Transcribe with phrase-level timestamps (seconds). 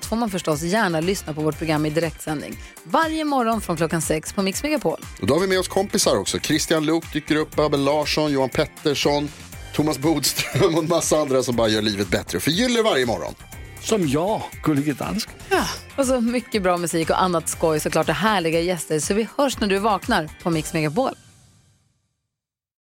[0.00, 2.56] allt får man förstås gärna lyssna på vårt program i direktsändning.
[2.84, 5.00] Varje morgon från klockan sex på Mix Megapol.
[5.20, 6.38] Och då har vi med oss kompisar också.
[6.38, 9.28] Christian Luuk dyker upp, Abel Larsson, Johan Pettersson,
[9.74, 13.34] Thomas Bodström och en massa andra som bara gör livet bättre och förgyller varje morgon.
[13.80, 15.34] Som jag, Gullige Dansken.
[15.96, 18.98] Och så mycket bra musik och annat skoj såklart och härliga gäster.
[18.98, 21.14] Så vi hörs när du vaknar på Mix Megapol.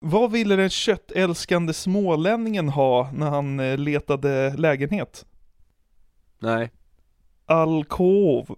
[0.01, 5.25] Vad ville den köttälskande smålänningen ha när han eh, letade lägenhet?
[6.39, 6.71] Nej.
[7.47, 8.57] Alkov.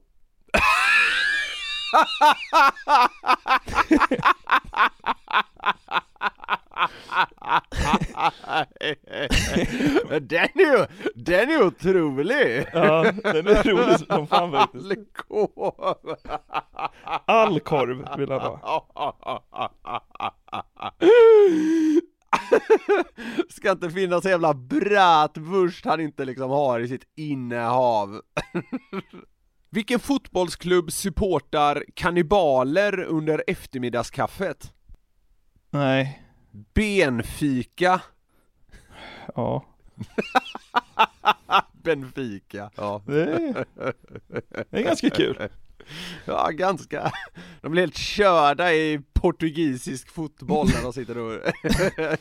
[10.21, 12.67] den är ju, den är otrolig!
[12.73, 14.91] Ja, den är rolig som fan faktiskt.
[14.91, 15.85] Alkov.
[17.25, 18.95] All korv vill han ha.
[23.49, 28.21] Ska inte finnas så jävla bratwurst han inte liksom har i sitt innehav.
[29.71, 34.73] Vilken fotbollsklubb supportar kannibaler under eftermiddagskaffet?
[35.71, 36.23] Nej,
[36.75, 38.01] Benfica.
[39.35, 39.65] ja.
[41.73, 42.71] Benfica.
[42.77, 43.03] Ja.
[43.07, 43.65] Det är,
[44.71, 45.49] det är ganska kul.
[46.25, 47.13] Ja, ganska.
[47.61, 51.41] De blir helt körda i portugisisk fotboll när de sitter och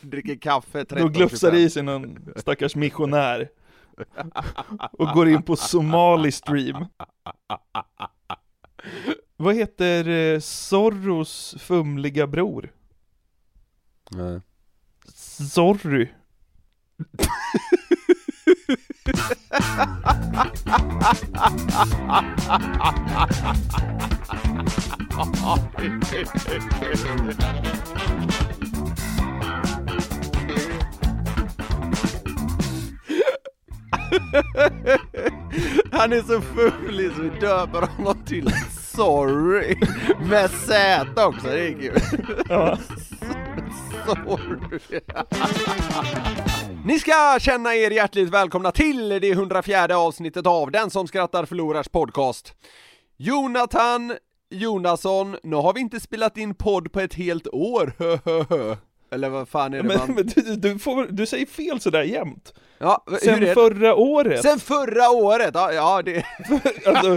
[0.00, 3.48] dricker kaffe Då glufsar i sig någon stackars missionär.
[4.92, 6.86] Och går in på Somali stream.
[9.36, 12.72] Vad heter eh, Zorros fumliga bror?
[14.10, 14.40] Nej.
[15.50, 16.08] Zorry.
[35.92, 38.50] Han är så fumlig så vi döper honom till
[38.96, 39.76] Sorry.
[40.30, 42.00] Med Z också, det är kul.
[42.48, 42.78] Ja.
[44.06, 45.00] Sorry
[46.88, 51.88] ni ska känna er hjärtligt välkomna till det 104 avsnittet av Den som skrattar förlorars
[51.88, 52.54] podcast.
[53.16, 54.16] Jonathan
[54.50, 57.92] Jonasson, nu har vi inte spelat in podd på ett helt år,
[59.10, 60.14] eller vad fan är det Men, man...
[60.14, 62.54] men du, du, får, du säger fel sådär jämt.
[62.80, 63.54] Ja, Sen det?
[63.54, 66.24] förra året, Sen förra året, ja, ja det...
[66.86, 67.16] alltså,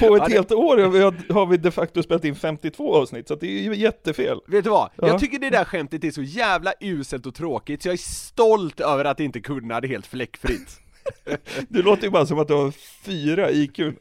[0.00, 3.34] på ett Ja, det- helt år har vi, de facto spelat in 52 avsnitt, så
[3.34, 4.38] det är ju jättefel.
[4.46, 4.90] Vet du vad?
[4.96, 5.06] Ja.
[5.08, 8.80] Jag tycker det där skämtet är så jävla uselt och tråkigt så jag är stolt
[8.80, 10.80] över att inte kunna det helt fläckfritt.
[11.68, 12.70] Det låter ju bara som att du har
[13.04, 13.96] fyra IQ du.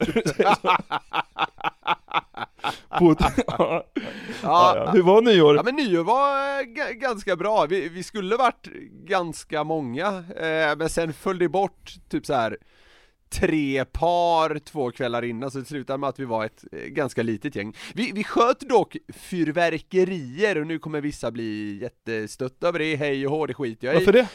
[2.99, 3.85] På ett, ja.
[4.43, 4.91] Ja, ja.
[4.91, 5.55] Hur var nyår?
[5.55, 8.67] Ja men nyår var eh, ganska bra, vi, vi skulle varit
[9.05, 12.57] ganska många, eh, men sen föll det bort typ så här
[13.29, 17.23] tre par två kvällar innan, så det slutade med att vi var ett eh, ganska
[17.23, 17.75] litet gäng.
[17.93, 23.31] Vi, vi sköt dock fyrverkerier och nu kommer vissa bli jättestött över det, hej och
[23.31, 23.97] hå, det skiter jag i.
[23.97, 24.29] Varför det?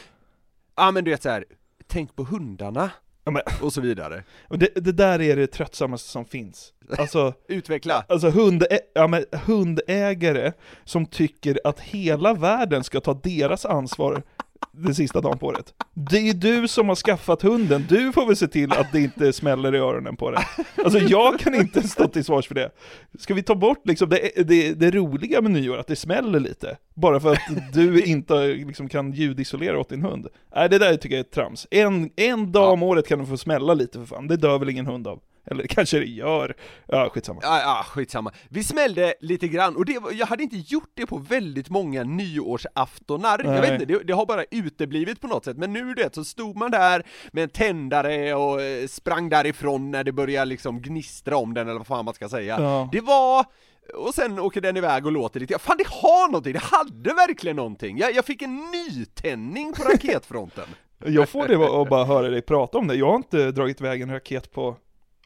[0.75, 1.45] Ja men du vet så här.
[1.87, 2.89] Tänk på hundarna
[3.27, 4.23] Ja, men, och så vidare.
[4.49, 6.71] det, det där är det tröttsammaste som finns.
[6.97, 8.05] Alltså, Utveckla.
[8.09, 10.51] alltså hundä, ja, men hundägare
[10.83, 14.23] som tycker att hela världen ska ta deras ansvar
[14.71, 15.73] den sista dagen på året.
[15.93, 19.33] Det är du som har skaffat hunden, du får väl se till att det inte
[19.33, 20.41] smäller i öronen på den.
[20.83, 22.71] Alltså jag kan inte stå till svars för det.
[23.19, 26.77] Ska vi ta bort liksom det, det, det roliga med nyår, att det smäller lite?
[26.93, 30.27] Bara för att du inte liksom kan ljudisolera åt din hund?
[30.55, 31.67] Nej det där tycker jag är trams.
[31.71, 34.69] En, en dag om året kan du få smälla lite för fan, det dör väl
[34.69, 35.19] ingen hund av?
[35.45, 36.55] Eller kanske det gör,
[36.87, 37.39] ja skitsamma.
[37.43, 38.31] Ja, ja, skitsamma.
[38.49, 43.41] Vi smällde lite grann, och det, jag hade inte gjort det på väldigt många nyårsaftonar.
[43.43, 43.61] Jag Nej.
[43.61, 46.25] vet inte, det, det har bara uteblivit på något sätt, men nu du vet, så
[46.25, 51.37] stod man där med en tändare och eh, sprang därifrån när det började liksom gnistra
[51.37, 52.57] om den, eller vad fan man ska säga.
[52.59, 52.89] Ja.
[52.91, 53.45] Det var
[53.93, 57.55] och sen åker den iväg och låter lite, fan det har någonting, det hade verkligen
[57.55, 57.97] någonting!
[57.97, 60.65] Jag, jag fick en nytändning på raketfronten!
[61.07, 64.01] Jag får det att bara höra dig prata om det, jag har inte dragit iväg
[64.01, 64.77] en raket på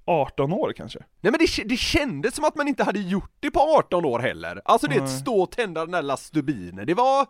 [0.10, 1.00] 18 år kanske.
[1.22, 4.20] Nej men det, det kändes som att man inte hade gjort det på 18 år
[4.20, 4.62] heller.
[4.66, 5.08] Alltså det, Nej.
[5.10, 7.26] stå och tända den där lilla stubinen, det var...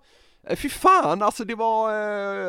[0.50, 1.90] eh, Fy fan, alltså det var...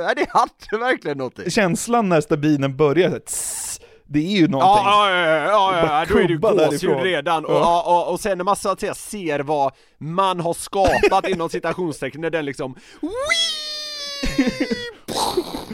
[0.00, 1.50] eh, Nej det hade verkligen någonting.
[1.50, 4.84] Känslan när stabinen börjar, tss, Det är ju någonting.
[4.84, 7.82] Ja, ja, ja, ja, ja, då är det ju gåshud redan och, Ja.
[7.86, 11.48] och, och, och sen när man så att säga ser vad man har skapat inom
[11.48, 12.74] citationstecken när den liksom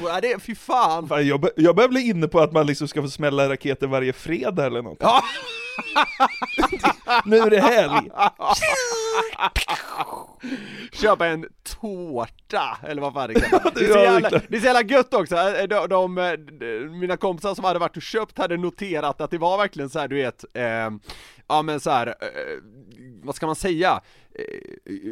[0.05, 1.09] Ja det, fy fan!
[1.09, 4.13] Fan, jag, jag börjar bli inne på att man liksom ska få smälla raketer varje
[4.13, 4.99] fredag eller något.
[5.01, 5.23] Ja.
[7.25, 8.11] Nu är det helg!
[10.93, 11.47] Köpa en
[11.81, 13.71] tårta, eller vad fan det kan vara.
[13.75, 17.17] det, är så jävla, det är så jävla gött också, Eh, de, de, eh, mina
[17.17, 20.17] kompisar som hade varit och köpt hade noterat att det var verkligen så här, du
[20.17, 20.91] vet, eh,
[21.49, 22.15] ja men så här, eh,
[23.23, 24.01] vad ska man säga?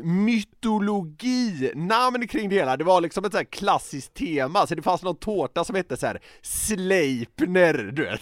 [0.02, 4.82] Mytologi, namn kring det hela, det var liksom ett så här klassiskt tema, så det
[4.82, 8.20] fanns någon tårta som hette så här Sleipner, du vet.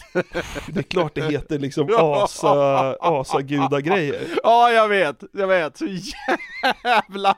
[0.67, 4.29] Det är klart det heter liksom asa, asagudagrejer.
[4.43, 7.37] Ja, jag vet, jag vet, så jävla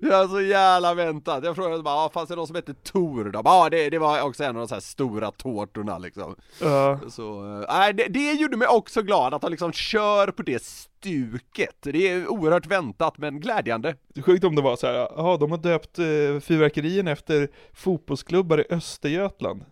[0.00, 1.44] Jag har så jävla väntat.
[1.44, 3.42] Jag frågade bara, ah, fanns det någon som hette Tor då?
[3.44, 6.36] Ja, det, det var också en av de så här stora tårtorna liksom.
[6.60, 7.00] Ja.
[7.08, 10.62] Så, eh, nej, det, det gjorde mig också glad att han liksom kör på det
[10.62, 11.76] stuket.
[11.80, 13.94] Det är oerhört väntat men glädjande.
[14.14, 16.04] Det är sjukt om det var så här, jaha de har döpt eh,
[16.40, 19.64] fyrverkerien efter fotbollsklubbar i Östergötland.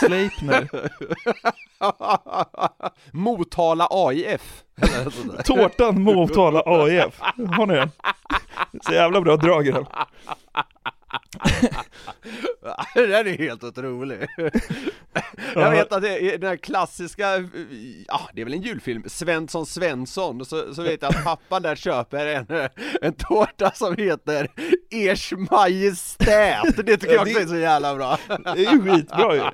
[0.00, 0.68] Sleipner.
[3.16, 4.62] Motala AIF.
[5.44, 7.20] Tårtan Motala AIF.
[7.56, 7.90] Har ni den?
[8.82, 9.86] Så jävla bra drag i den.
[12.94, 14.26] Den är helt otrolig.
[15.54, 17.26] Jag vet att det är den här klassiska,
[18.06, 21.76] ja det är väl en julfilm, Svensson Svensson, så, så vet jag att pappan där
[21.76, 22.68] köper en,
[23.02, 24.48] en tårta som heter
[24.90, 26.76] Ers Majestät.
[26.76, 28.18] Det tycker jag också är så jävla bra.
[28.28, 29.42] Det är ju skitbra ju.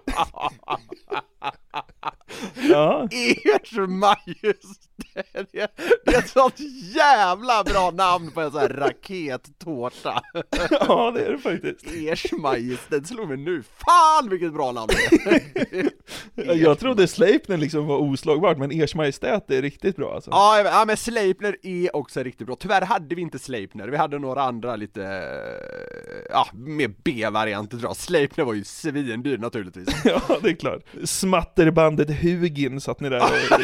[2.55, 5.69] Ja, Ers Majestät, det är,
[6.05, 6.61] det är ett sånt
[6.95, 10.23] jävla bra namn på en sån här rakettårta.
[10.71, 11.87] ja det är det faktiskt.
[11.97, 15.31] Ers Majestät slog mig nu, fan vilket bra namn det
[15.77, 15.91] är.
[16.55, 20.31] Jag trodde Sleipner liksom var oslagbart, men Ers Majestät är riktigt bra alltså.
[20.31, 22.57] Ja, ja men Sleipner är också riktigt bra.
[22.57, 27.89] Tyvärr hade vi inte Sleipner, vi hade några andra lite, eh, ja, mer B-varianter tror
[27.91, 27.97] jag.
[27.97, 29.89] Sleipner var ju svindyr naturligtvis.
[30.05, 30.83] Ja, det är klart.
[31.05, 33.61] Smatterbandet Hugin satt ni där och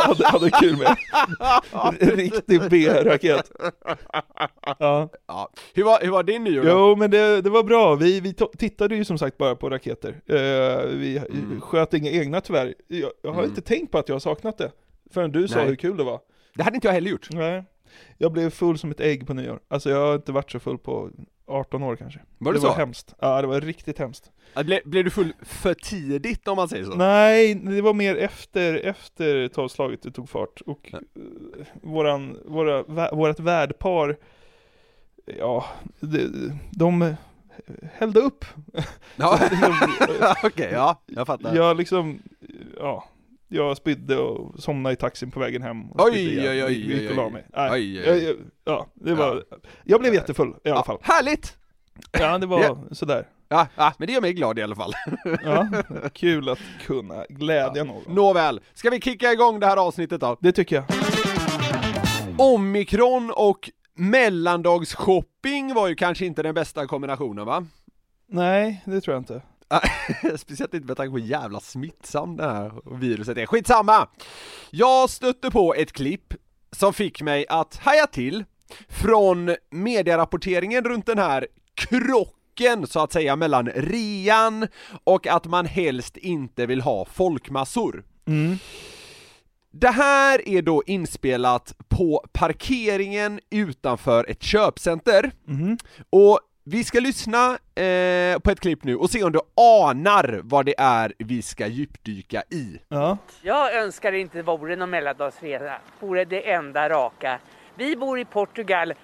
[0.00, 0.96] hade, hade kul med.
[2.16, 3.50] Riktig B-raket.
[4.78, 5.08] Ja.
[5.26, 5.50] Ja.
[5.74, 6.70] Hur, var, hur var din nyår då?
[6.70, 7.94] Jo, men det, det var bra.
[7.94, 10.08] Vi, vi tittade ju som sagt bara på raketer.
[10.26, 11.60] Eh, vi Mm.
[11.60, 12.74] sköt inga egna tyvärr.
[12.88, 14.72] Jag, jag har inte tänkt på att jag har saknat det.
[15.10, 15.66] Förrän du sa Nej.
[15.66, 16.20] hur kul det var.
[16.54, 17.28] Det hade inte jag heller gjort.
[17.30, 17.64] Nej.
[18.18, 19.60] Jag blev full som ett ägg på nyår.
[19.68, 21.10] Alltså jag har inte varit så full på
[21.50, 22.20] 18 år kanske.
[22.38, 22.78] Var det, det var så?
[22.78, 23.14] hemskt.
[23.20, 24.30] Ja, det var riktigt hemskt.
[24.64, 26.94] Ble, blev du full för tidigt om man säger så?
[26.94, 30.60] Nej, det var mer efter, efter tolvslaget det tog fart.
[30.66, 30.98] Och Ja.
[30.98, 34.16] eh, våran, våra, vä- vårat värdpar,
[35.38, 35.64] ja,
[36.00, 37.14] de, de
[37.94, 38.44] hällde upp.
[39.16, 39.38] Ja.
[40.44, 41.54] Okej, ja, jag fattar.
[41.56, 42.22] Jag liksom,
[42.76, 43.04] ja,
[43.52, 45.90] jag spydde och somnade i taxin på vägen hem.
[45.90, 46.50] Och Oj, igen.
[46.50, 47.32] oj, oj, Gick- gick och oj, la oj.
[47.32, 47.44] mig.
[47.56, 48.22] Nej, Oj, oj, oj.
[48.24, 49.44] jag- Ja, det var,
[49.84, 50.98] jag blev jättefull i alla Ja, fall.
[51.02, 51.56] härligt!
[52.12, 52.78] Ja, det var Ja.
[52.92, 53.26] sådär.
[53.48, 54.92] Ja, ja, men det gör mig glad i alla fall.
[55.44, 55.68] Ja,
[56.12, 58.14] kul att kunna glädja någon.
[58.14, 60.36] Nåväl, ska vi kicka igång det här avsnittet då?
[60.40, 60.84] Det tycker jag.
[62.38, 67.66] Omikron och mellandagsshopping var ju kanske inte den bästa kombinationen va?
[68.28, 69.42] Nej, det tror jag inte.
[70.36, 73.46] Speciellt inte med tanke på hur jävla smittsam det här viruset är.
[73.46, 74.08] Skitsamma!
[74.70, 76.34] Jag stötte på ett klipp
[76.72, 78.44] som fick mig att haja till
[78.88, 84.66] från medierapporteringen runt den här krocken så att säga mellan rean
[85.04, 88.04] och att man helst inte vill ha folkmassor.
[88.26, 88.58] Mm.
[89.72, 95.32] Det här är då inspelat på parkeringen utanför ett köpcenter.
[95.44, 95.78] Mhm.
[96.10, 100.66] Och vi ska lyssna eh, på ett klipp nu och se om du anar vad
[100.66, 102.80] det är vi ska djupdyka i.
[102.88, 103.18] Ja.
[103.42, 107.38] Jag önskar det inte vore någon mellandagsresa, vore det enda raka.
[107.74, 108.96] Vi bor i Portugal eh,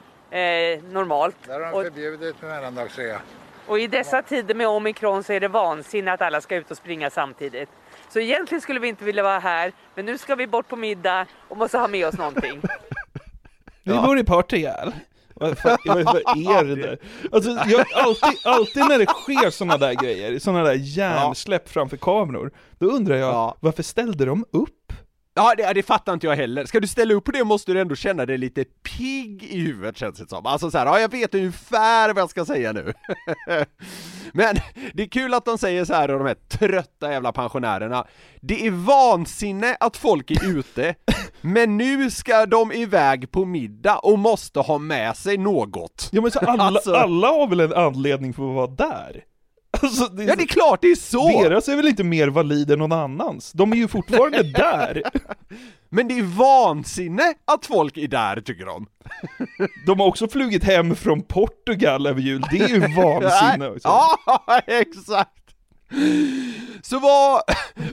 [0.91, 3.21] normalt Där har de och, förbjudit mellandagsrea.
[3.67, 6.77] och i dessa tider med omikron så är det vansinne att alla ska ut och
[6.77, 7.69] springa samtidigt.
[8.09, 11.27] Så egentligen skulle vi inte vilja vara här, men nu ska vi bort på middag
[11.49, 12.63] och måste ha med oss någonting.
[13.83, 14.93] Vi bor i Portugal.
[15.41, 16.99] Vad fan- vad är det där?
[17.33, 22.51] Alltså, jag, alltid, alltid när det sker sådana där grejer, sådana där hjärnsläpp framför kameror,
[22.79, 23.57] då undrar jag, Ja.
[23.61, 24.86] varför ställde de upp?
[25.39, 26.65] Ja, det, det fattar inte jag heller.
[26.65, 29.97] Ska du ställa upp på det måste du ändå känna dig lite pigg i huvudet
[29.97, 30.47] känns det som.
[30.47, 32.93] Alltså så här, ja jag vet ungefär vad jag ska säga nu.
[34.33, 34.57] Men
[34.93, 38.07] det är kul att de säger så här, och de här trötta jävla pensionärerna.
[38.41, 40.95] Det är vansinne att folk är ute,
[41.41, 46.09] men nu ska de iväg på middag och måste ha med sig något.
[46.13, 49.25] Ja men så alla, Alltså- alla har väl en anledning för att vara där?
[49.83, 51.43] Alltså, det är Ja det är klart det är så!
[51.43, 53.53] Deras är väl inte mer valid än någon annans?
[53.53, 55.03] De är ju fortfarande där!
[55.89, 58.87] Men det är vansinne att folk är där tycker de.
[59.87, 63.89] De har också flugit hem från Portugal över jul, det är ju vansinne också.
[63.89, 64.19] Ja,
[64.67, 65.33] exakt!
[66.83, 67.43] Så vad,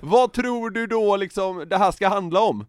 [0.01, 2.65] vad tror du då liksom det här ska handla om?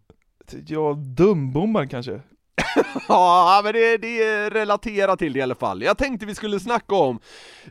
[0.67, 2.21] Ja, dumbommar kanske?
[3.07, 5.81] Ja, men det, det är relaterat till det i alla fall.
[5.81, 7.19] Jag tänkte vi skulle snacka om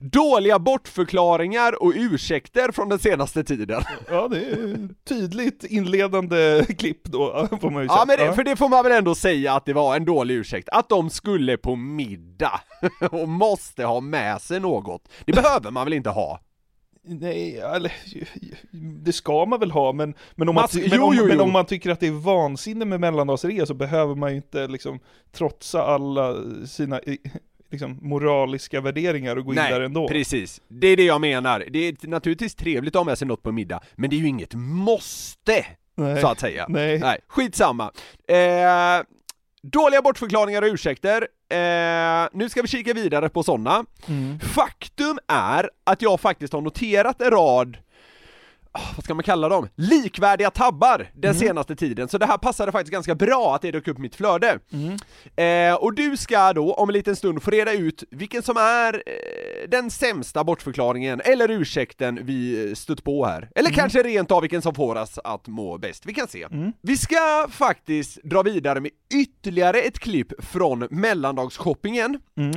[0.01, 3.83] dåliga bortförklaringar och ursäkter från den senaste tiden.
[4.11, 7.99] Ja, det är tydligt inledande klipp då, får man ju säga.
[7.99, 10.35] Ja, men det, för det får man väl ändå säga att det var en dålig
[10.35, 12.61] ursäkt, att de skulle på middag
[13.11, 15.09] och måste ha med sig något.
[15.25, 16.41] Det behöver man väl inte ha?
[17.07, 17.93] Nej, eller
[19.05, 21.37] det ska man väl ha, men, men, om, man, Mats, men, jo, om, jo, men
[21.37, 21.43] jo.
[21.43, 25.01] om man tycker att det är vansinne med mellandagsrea så behöver man ju inte liksom
[25.33, 27.01] trotsa alla sina
[27.71, 30.09] liksom, moraliska värderingar och gå in där ändå.
[30.09, 30.61] precis.
[30.69, 31.65] Det är det jag menar.
[31.71, 34.29] Det är naturligtvis trevligt att ha med sig något på middag, men det är ju
[34.29, 36.21] inget måste, Nej.
[36.21, 36.67] så att säga.
[36.69, 36.99] Nej.
[36.99, 37.93] Nej, skitsamma.
[38.29, 39.05] Eh,
[39.63, 41.29] dåliga bortförklaringar och ursäkter.
[41.55, 43.85] Eh, nu ska vi kika vidare på sådana.
[44.09, 44.41] Mm.
[44.41, 47.77] Faktum är att jag faktiskt har noterat en rad
[48.97, 49.69] vad ska man kalla dem?
[49.75, 53.89] Likvärdiga tabbar den senaste tiden, så det här passade faktiskt ganska bra att det dök
[53.89, 54.59] upp mitt flöde.
[55.37, 58.95] Eh, och du ska då om en liten stund få reda ut vilken som är
[58.95, 63.49] eh, den sämsta bortförklaringen eller ursäkten vi eh, stött på här.
[63.55, 66.47] Eller kanske rent av vilken som får oss att må bäst, vi kan se.
[66.83, 72.15] Vi ska faktiskt dra vidare med ytterligare ett klipp från mellandagsshoppingen.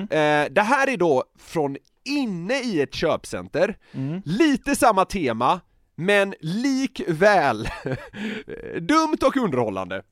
[0.10, 3.78] Eh, det här är då från inne i ett köpcenter,
[4.26, 5.60] lite samma tema,
[6.00, 7.70] men likväl
[8.82, 10.04] dumt och underhållande.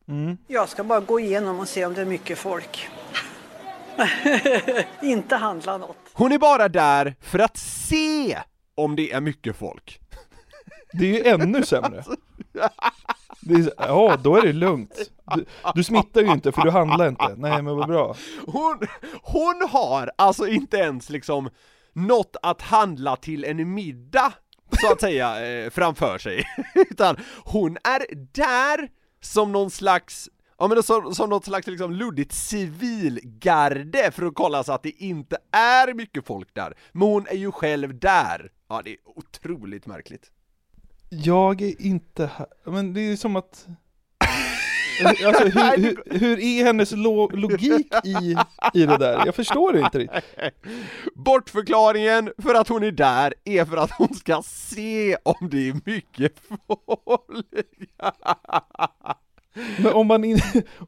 [0.48, 2.88] Jag ska bara gå igenom och se om det är mycket folk.
[5.01, 5.98] Inte handla något.
[6.13, 8.38] Hon är bara där för att se
[8.75, 10.00] om det är mycket folk.
[10.92, 12.04] Det är ju ännu sämre.
[13.39, 15.12] Det är, ja, då är det lugnt.
[15.36, 17.36] Du, du smittar ju inte för du handlar inte.
[17.38, 18.15] Nej men vad bra.
[18.48, 18.80] Hon,
[19.22, 21.50] hon har alltså inte ens liksom
[21.94, 24.34] något att handla till en middag,
[24.81, 26.43] så att säga, eh, framför sig.
[26.75, 28.89] Utan hon är där
[29.22, 34.63] som någon slags Ja men som, som något slags liksom luddigt civilgarde för att kolla
[34.63, 36.74] så att det inte är mycket folk där.
[36.91, 38.51] Men hon är ju själv där.
[38.69, 40.31] Ja det är otroligt märkligt.
[41.10, 43.67] Jag är inte här, men det är som att...
[45.04, 48.36] Alltså hur, hur, hur är hennes lo logik i,
[48.74, 49.25] i det där?
[49.25, 50.24] Jag förstår det inte riktigt.
[51.16, 55.82] Bortförklaringen för att hon är där är för att hon ska se om det är
[55.86, 57.46] mycket folk.
[59.78, 60.40] Men om man, in,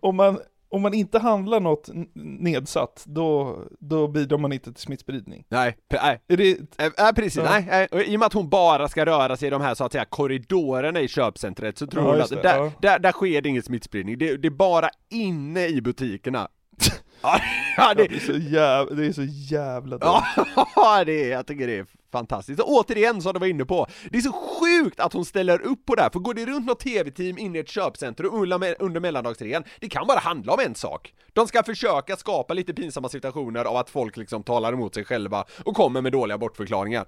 [0.02, 5.46] om man, om man inte handlar något nedsatt, då, då bidrar man inte till smittspridning.
[5.50, 6.22] Nej, nej.
[6.28, 6.58] Är det,
[6.98, 7.44] Nej precis, Ja.
[7.44, 8.04] nej, nej.
[8.14, 10.06] I och med att hon bara ska röra sig i de här så att säga
[10.06, 12.72] korridorerna i köpcentret så tror Ja, hon att det, där, ja.
[12.82, 16.48] där, där sker det ingen smittspridning, det, det är bara inne i butikerna.
[17.78, 20.22] ja, det, det, är så jävla, det är så jävla dumt.
[20.76, 22.60] Ja, det är, jag tycker det är fantastiskt.
[22.60, 25.86] Och återigen, som du var inne på, det är så sjukt att hon ställer upp
[25.86, 28.34] på det här, för går det runt något tv-team inne i ett köpcentrum
[28.80, 31.14] under, mellandagsrean, det kan bara handla om en sak.
[31.34, 35.46] De ska försöka skapa lite pinsamma situationer av att folk liksom talar emot sig själva
[35.64, 37.06] och kommer med dåliga bortförklaringar.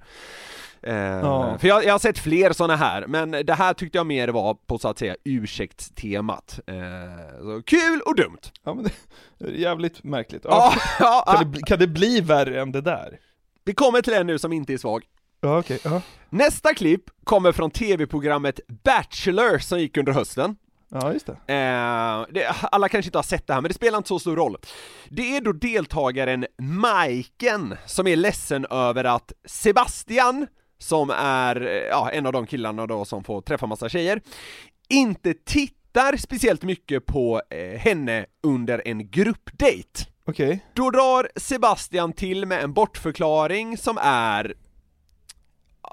[0.82, 1.58] Eh, Ja.
[1.60, 4.54] För jag, jag har sett fler sådana här, men det här tyckte jag mer var
[4.54, 6.60] på så att säga ursäktstemat.
[6.68, 8.40] Eh, kul och dumt!
[8.64, 10.42] Ja, men det, är jävligt märkligt.
[10.46, 10.74] Ja.
[11.00, 11.24] Ja.
[11.38, 13.20] Kan, det, kan det bli värre än det där?
[13.70, 15.04] Vi kommer till en nu som inte är svag.
[15.42, 15.80] Ja, okej.
[15.84, 16.02] ja.
[16.30, 20.56] Nästa klipp kommer från tv-programmet Bachelor som gick under hösten.
[20.92, 21.32] ja, just det.
[21.32, 24.36] Eh, det, alla kanske inte har sett det här, men det spelar inte så stor
[24.36, 24.58] roll.
[25.10, 30.48] Det är då deltagaren Majken som är ledsen över att Sebastian,
[30.78, 34.22] som är eh, ja, en av de killarna då som får träffa massa tjejer,
[34.90, 40.06] inte tittar speciellt mycket på eh, henne under en gruppdate.
[40.30, 40.66] Okej.
[40.74, 44.54] Då drar Sebastian till med en bortförklaring som är...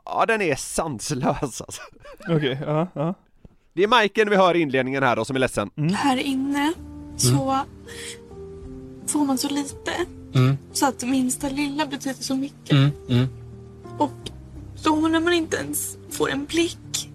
[0.04, 1.82] Ja, den är sanslös alltså.
[2.28, 3.14] Okej, ja, ja.
[3.72, 5.70] Det är Majken vi hör i inledningen här då som är ledsen.
[5.94, 6.72] Här inne
[7.16, 7.58] så
[9.06, 9.92] får man så lite.
[10.72, 12.76] Så att minsta lilla betyder så mycket.
[13.98, 14.30] Och
[14.82, 17.10] då när man inte ens får en blick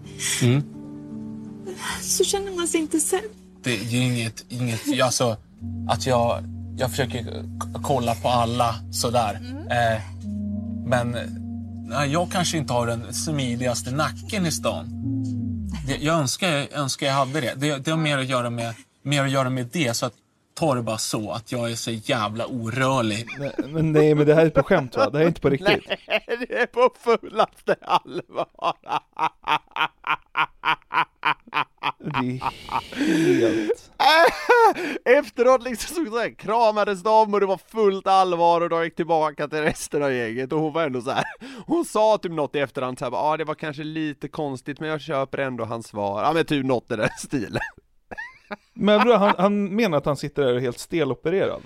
[2.02, 3.22] så känner man sig inte sedd.
[3.64, 5.38] Det är ju inget, inget alltså,
[5.90, 6.44] att jag,
[6.78, 7.44] jag försöker
[7.84, 9.40] kolla på alla sådär.
[9.72, 10.02] Eh,
[10.86, 11.18] men
[11.90, 14.86] nej, jag kanske inte har den smidigaste nacken i stan.
[15.88, 17.54] Det, jag önskar, jag önskar jag hade det.
[17.56, 17.78] det.
[17.78, 18.74] Det har mer att göra med,
[19.04, 19.94] mer att göra med det.
[19.94, 20.14] Så att
[20.54, 23.28] ta det bara så att jag är så jävla orörlig.
[23.40, 25.10] Nej, men nej, men det här är på skämt va?
[25.10, 25.84] Det här är inte på riktigt.
[26.08, 28.48] Nej, det är på fullaste allvar.
[32.04, 33.92] Det är helt...
[35.06, 39.48] Efteråt liksom så här, kramades de och det var fullt allvar och de gick tillbaka
[39.48, 41.24] till resten av gänget och hon var ändå så här.
[41.66, 44.80] Hon sa typ något i efterhand så här, ja ah, det var kanske lite konstigt
[44.80, 46.24] men jag köper ändå hans svar.
[46.24, 47.62] Ja men typ något i den stilen.
[48.74, 51.62] Men bro, han, han menar att han sitter där helt stelopererad?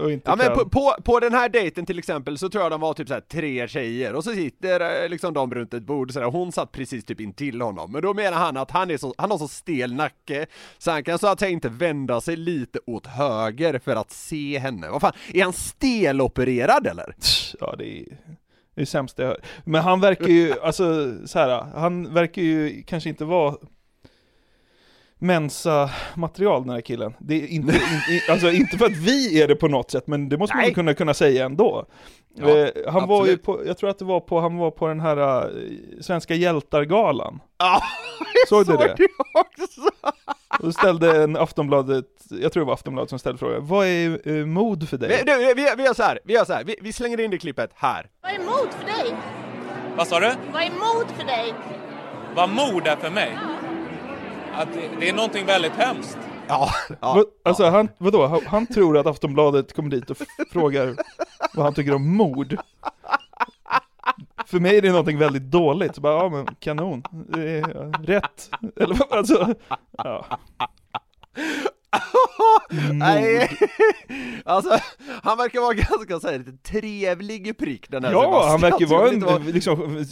[0.00, 0.56] Och inte Ja men kan...
[0.56, 3.20] på, på, på den här dejten till exempel så tror jag de var typ så
[3.28, 6.26] tre tjejer och så sitter eh, liksom de runt ett bord så där.
[6.26, 9.30] hon satt precis typ intill honom men då menar han att han är så, han
[9.30, 10.46] har så stel nacke
[10.78, 14.58] så han kan så att säga inte vända sig lite åt höger för att se
[14.58, 14.88] henne.
[14.90, 17.14] Vad fan, är han stelopererad eller?
[17.60, 18.06] Ja det är
[18.78, 19.40] det är sämst jag hör.
[19.64, 23.54] Men han verkar ju, alltså så här, han verkar ju kanske inte vara
[25.18, 27.14] Mensa-material den här killen.
[27.18, 30.28] Det är inte, in, alltså inte för att vi är det på något sätt, men
[30.28, 30.74] det måste man Nej.
[30.74, 31.86] kunna, kunna säga ändå.
[32.34, 33.42] Ja, eh, han var ju absolut.
[33.42, 37.40] på, jag tror att det var på, han var på den här eh, Svenska hjältar-galan.
[37.58, 37.82] Ja,
[38.48, 38.94] Såg du såg det?
[38.96, 39.80] det också!
[40.58, 44.28] Och då ställde en Aftonbladet, jag tror det var Aftonbladet som ställde frågan, vad är
[44.28, 45.08] eh, mod för dig?
[45.08, 46.64] Vi, du, vi, vi gör så här, vi gör så här.
[46.64, 48.06] Vi, vi slänger in det klippet här.
[48.22, 49.16] Vad är mod för dig?
[49.96, 50.32] Vad sa du?
[50.52, 51.54] Vad är mod för dig?
[52.34, 53.38] Vad mod är för mig?
[54.58, 56.18] Att det, det är någonting väldigt hemskt.
[56.48, 60.16] Ja, Vad- alltså han, vadå, han, han tror att Aftonbladet kommer dit och
[60.52, 60.96] frågar
[61.54, 62.56] vad han tycker om mord.
[64.46, 67.92] För mig är det någonting väldigt dåligt, så bara, ja men kanon, det är ja,
[68.14, 68.50] rätt.
[68.76, 69.54] Eller alltså,
[69.98, 70.24] ja.
[72.92, 73.50] Nej,
[74.44, 74.78] alltså
[75.22, 78.50] han verkar vara ganska så här, lite trevlig prick den här Ja, Sebastian.
[78.50, 80.04] han verkar vara en inte liksom,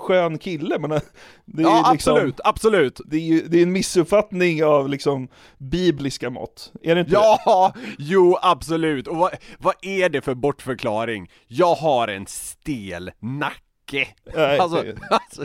[0.00, 3.00] skön kille, men det är Ja, liksom, absolut, absolut.
[3.06, 7.16] Det är ju det är en missuppfattning av liksom bibliska mått, är det inte det?
[7.18, 9.06] Ja, jo absolut.
[9.08, 11.30] Och vad, vad är det för bortförklaring?
[11.46, 14.08] Jag har en stel nacke.
[14.34, 15.44] Nej, alltså, det- alltså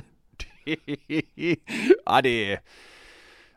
[0.65, 0.75] det,
[2.05, 2.59] ja det är,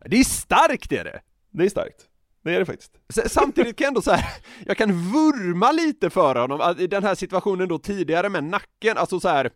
[0.06, 1.20] det är starkt är det.
[1.54, 1.96] Det är starkt,
[2.42, 2.92] det är det faktiskt.
[3.26, 4.24] Samtidigt kan jag ändå så här,
[4.66, 9.20] jag kan vurma lite för honom, i den här situationen då tidigare med nacken, alltså
[9.20, 9.50] så här.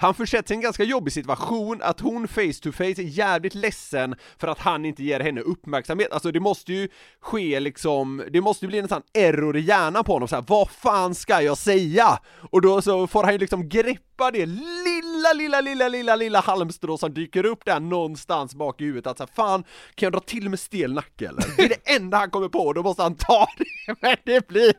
[0.00, 4.14] Han försätts i en ganska jobbig situation, att hon face to face är jävligt ledsen
[4.38, 6.88] för att han inte ger henne uppmärksamhet, alltså det måste ju
[7.20, 10.44] ske liksom, det måste ju bli en sån error i hjärnan på honom så här,
[10.48, 12.18] vad fan ska jag säga?
[12.50, 16.98] Och då så får han ju liksom greppa det lilla, lilla, lilla, lilla, lilla halmstrå
[16.98, 19.62] som dyker upp där någonstans bak i huvudet, att så här, fan,
[19.94, 21.44] kan jag dra till med stel nacke eller?
[21.56, 24.72] Det är det enda han kommer på, då måste han ta det, men det blir,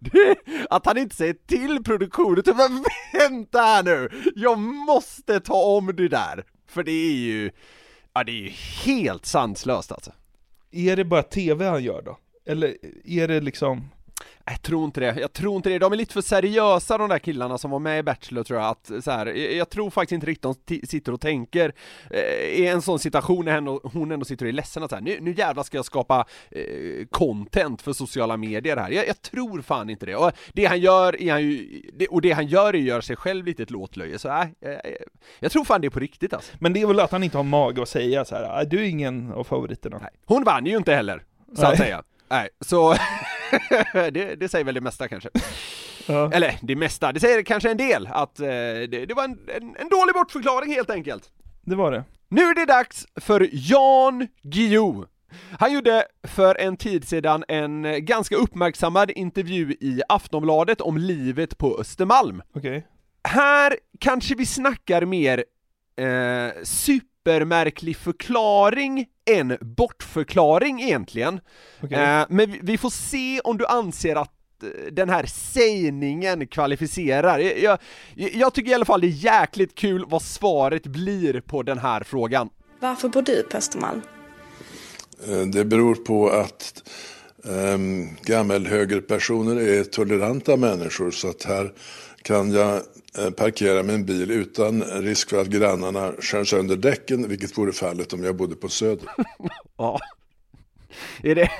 [0.00, 0.36] det,
[0.70, 2.56] att han inte säger till produktionen, typ,
[3.12, 7.50] vänta här nu, jag måste ta om det där, för det är ju,
[8.14, 8.52] ja det är ju
[8.84, 10.12] helt sanslöst alltså.
[10.70, 12.18] Är det bara tv han gör då?
[12.46, 13.88] Eller är det liksom...
[14.46, 17.18] Jag tror inte det, jag tror inte det, de är lite för seriösa de där
[17.18, 19.26] killarna som var med i Bachelor tror jag, att så här,
[19.56, 21.72] jag tror faktiskt inte riktigt de sitter och tänker
[22.10, 22.20] eh,
[22.60, 25.18] i en sån situation när hon ändå sitter och är ledsen att så här, nu,
[25.20, 29.90] nu jävlar ska jag skapa eh, content för sociala medier här, jag, jag tror fan
[29.90, 32.78] inte det, och det han gör är han ju, det, och det han gör är
[32.78, 34.92] att göra sig själv lite ett låtlöje, så nej, eh,
[35.40, 36.52] jag tror fan det är på riktigt alltså.
[36.60, 38.78] Men det är väl att han inte har mage att säga så här, "Ah, du
[38.78, 39.98] är ingen av favoriterna.
[40.00, 40.10] Nej.
[40.24, 41.22] Hon vann ju inte heller,
[41.56, 41.72] så Nej.
[41.72, 42.02] att säga.
[42.28, 42.94] Nej, så
[43.92, 45.30] det, det säger väl det mesta kanske.
[46.06, 46.32] Ja.
[46.32, 49.76] Eller det mesta, det säger kanske en del att eh, det, det var en, en,
[49.76, 51.30] en dålig bortförklaring helt enkelt.
[51.64, 52.04] Det var det.
[52.28, 55.04] Nu är det dags för Jan Guillou.
[55.58, 61.78] Han gjorde för en tid sedan en ganska uppmärksammad intervju i Aftonbladet om livet på
[61.80, 62.42] Östermalm.
[62.54, 62.86] Okej.
[63.28, 65.44] Här kanske vi snackar mer
[65.96, 71.40] eh, supermärklig förklaring än bortförklaring egentligen.
[71.82, 71.98] Okej.
[71.98, 74.30] Eh, men vi, vi får se om du anser att
[74.62, 77.38] eh, den här sägningen kvalificerar.
[77.38, 77.78] Jag,
[78.14, 79.08] jag, jag tycker i alla fall det är
[79.40, 82.48] jäkligt kul vad svaret blir på den här frågan.
[82.80, 84.02] Varför bor du på Östermalm?
[85.28, 86.82] Eh, Det beror på att
[87.44, 91.72] um, gammelhögerpersoner är toleranta människor så att här
[92.22, 92.82] kan jag
[93.36, 98.24] parkera min bil utan risk för att grannarna skär sönder däcken, vilket vore fallet om
[98.24, 99.08] jag bodde på Söder.
[99.76, 100.00] Ja.
[101.22, 101.50] Är det,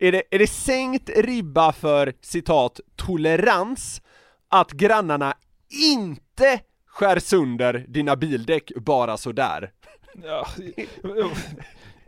[0.00, 4.02] är det, är det sänkt ribba för citat tolerans
[4.48, 5.34] att grannarna
[5.68, 9.72] inte skär sönder dina bildäck bara sådär?
[10.22, 10.48] Ja,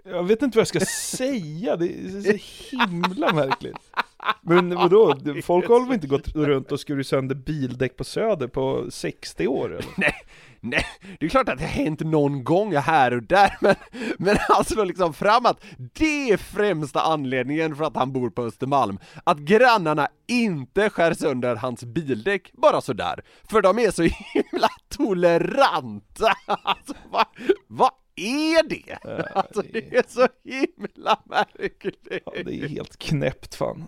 [0.05, 0.81] jag vet inte vad jag ska
[1.16, 3.76] säga, det är så himla märkligt.
[4.42, 8.87] Men vadå, folk har väl inte gått runt och skurit sönder bildäck på Söder på
[8.90, 9.85] 60 år eller?
[9.96, 10.14] Nej,
[10.61, 10.85] nej,
[11.18, 13.74] det är klart att det har hänt någon gång här och där, men,
[14.18, 18.98] men alltså liksom fram att det är främsta anledningen för att han bor på Östermalm.
[19.24, 23.24] Att grannarna inte skär sönder hans bildäck bara sådär.
[23.50, 24.02] För de är så
[24.35, 26.33] himla toleranta!
[26.46, 27.26] Alltså vad,
[27.66, 28.98] vad är det?
[29.35, 32.09] Alltså det är så himla märkligt!
[32.24, 33.87] Ja, det är helt knäppt fan.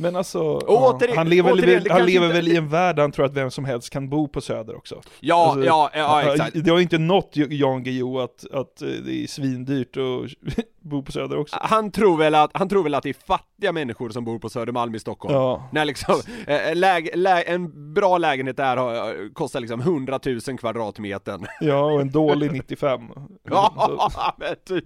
[0.00, 3.02] Men alltså, återigen- han, lever, återigen, väl, han lever inte- väl i en värld där
[3.02, 5.00] han tror att vem som helst kan bo på Söder också.
[5.20, 6.64] Ja, Alltså, ja, ja, exakt.
[6.64, 11.12] Det har inte nått Jan Guillou att, att eh, det är svindyrt att bo på
[11.12, 11.56] Söder också.
[11.60, 14.48] Han tror väl att, han tror väl att det är fattiga människor som bor på
[14.48, 15.34] Södermalm i Stockholm.
[15.34, 15.68] Ja.
[15.72, 16.14] När liksom,
[16.46, 21.46] eh, läge, lä, en bra lägenhet där har, kostar liksom 100 000 kvadratmetern.
[21.60, 23.00] Ja, och en dålig 95.
[23.50, 24.84] Ja, men typ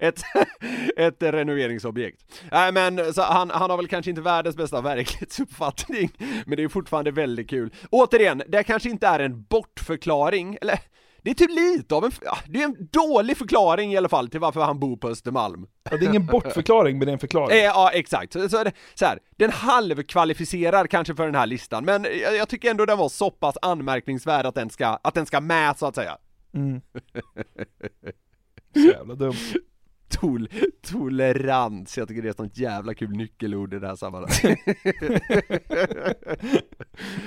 [0.00, 0.20] ett,
[0.96, 2.20] ett renoveringsobjekt.
[2.52, 6.10] Nej men så han, han har väl kanske inte världens bästa verklighetsuppfattning,
[6.46, 7.74] men det är fortfarande väldigt kul.
[7.90, 10.78] Återigen, det kanske inte är en bortförklaring, eller
[11.24, 12.12] det är typ lite av en,
[12.46, 15.66] det är en dålig förklaring i alla fall till varför han bor på Östermalm.
[15.90, 17.58] Ja, det är ingen bortförklaring, men det är en förklaring.
[17.58, 18.32] Eh, ja, exakt.
[18.32, 22.70] Så, så, så här, den halvkvalificerar kanske för den här listan, men jag, jag tycker
[22.70, 25.94] ändå den var så pass anmärkningsvärd att den ska, att den ska med så att
[25.94, 26.18] säga.
[26.54, 26.80] Mm.
[28.74, 29.34] Så jävla dumt.
[30.20, 30.48] Tol,
[30.90, 34.42] tolerans, jag tycker det är ett sånt jävla kul nyckelord i det här sammanhanget.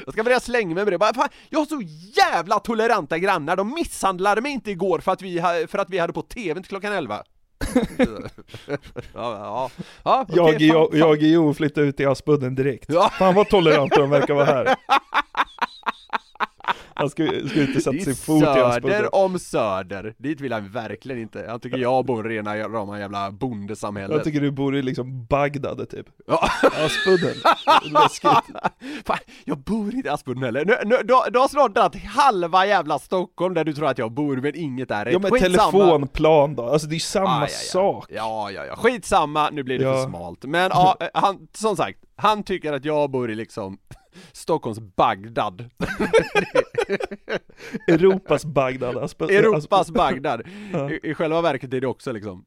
[0.06, 1.82] jag ska börja slänga mig med det, bara, fan, jag har så
[2.22, 6.14] jävla toleranta grannar, de misshandlade mig inte igår för att vi, för att vi hade
[6.14, 7.24] på tvn till klockan 11.
[7.98, 8.20] ja,
[9.14, 9.70] ja,
[10.04, 11.00] ja, okej, Jag, fan, jag, fan.
[11.00, 12.94] jag och Guillou flyttade ut i Aspudden direkt.
[13.18, 14.66] Fan vad toleranta de verkar vara här.
[16.98, 18.92] Han ska, ska inte sätta sin fot i Aspudden.
[18.92, 21.46] söder om söder, dit vill han verkligen inte.
[21.50, 24.16] Han tycker jag bor i rena rama jävla bondesamhället.
[24.16, 26.06] Jag tycker du bor i liksom Bagdad typ.
[26.28, 26.50] Ja.
[26.86, 27.36] Aspudden.
[27.84, 28.32] Läskigt.
[29.06, 30.66] Fan, jag bor inte i Aspudden heller.
[30.66, 33.98] Nu, nu, du, har- du har snart dragit halva jävla Stockholm där du tror att
[33.98, 35.14] jag bor, men inget är rätt.
[35.14, 35.72] Ja men Skitsamma.
[35.72, 37.48] telefonplan då, alltså det är ju samma Ah, ja, ja.
[37.72, 38.06] sak.
[38.10, 38.76] Ja, ja, ja.
[38.76, 39.94] Skitsamma, nu blir det Ja.
[39.94, 40.44] för smalt.
[40.46, 43.78] Men ja, han, som sagt, han tycker att jag bor i liksom
[44.32, 45.70] Stockholms Bagdad.
[47.88, 48.96] Europas Bagdad.
[49.22, 50.42] Europas Bagdad.
[50.92, 52.46] I, I själva verket är det också liksom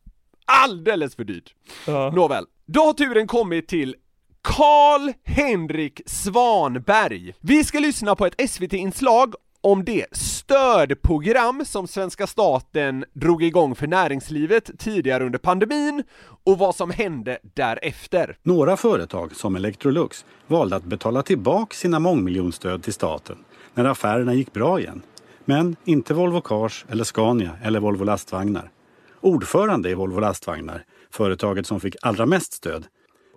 [0.49, 1.55] alldeles för dyrt.
[1.87, 2.11] Ja.
[2.11, 3.97] Nåväl, då har turen kommit till
[4.43, 7.35] Karl Henrik Svanberg.
[7.41, 13.87] Vi ska lyssna på ett SVT-inslag om det stödprogram som svenska staten drog igång för
[13.87, 16.03] näringslivet tidigare under pandemin
[16.45, 18.37] och vad som hände därefter.
[18.43, 23.39] Några företag, som Electrolux, valde att betala tillbaka sina mångmiljonstöd till staten
[23.75, 25.03] när affärerna gick bra igen.
[25.45, 28.71] Men inte Volvo Cars eller Scania eller Volvo Lastvagnar.
[29.21, 32.87] Ordförande i Volvo Lastvagnar, företaget som fick allra mest stöd,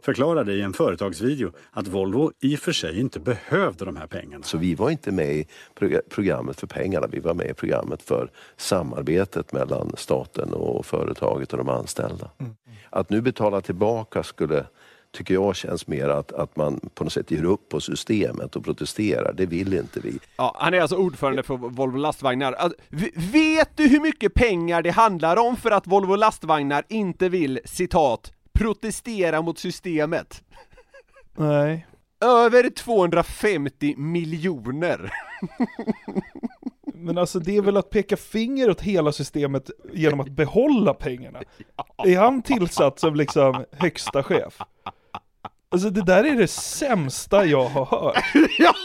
[0.01, 4.43] förklarade i en företagsvideo att Volvo i och för sig inte behövde de här pengarna.
[4.43, 8.01] Så vi var inte med i prog- programmet för pengarna, vi var med i programmet
[8.01, 12.29] för samarbetet mellan staten och företaget och de anställda.
[12.89, 14.65] Att nu betala tillbaka skulle,
[15.11, 18.63] tycker jag känns mer att, att man på något sätt ger upp på systemet och
[18.65, 19.33] protesterar.
[19.33, 20.19] Det vill inte vi.
[20.37, 22.53] Ja, han är alltså ordförande för Volvo Lastvagnar.
[22.53, 22.77] Alltså,
[23.33, 28.31] vet du hur mycket pengar det handlar om för att Volvo Lastvagnar inte vill, citat,
[28.61, 30.43] protestera mot systemet?
[31.37, 31.87] Nej.
[32.25, 35.13] Över 250 miljoner!
[36.93, 41.41] Men alltså det är väl att peka finger åt hela systemet genom att behålla pengarna.
[42.05, 44.57] Är han tillsatt som liksom högsta chef?
[45.73, 48.23] Alltså det där är det sämsta jag har hört.
[48.59, 48.75] ja,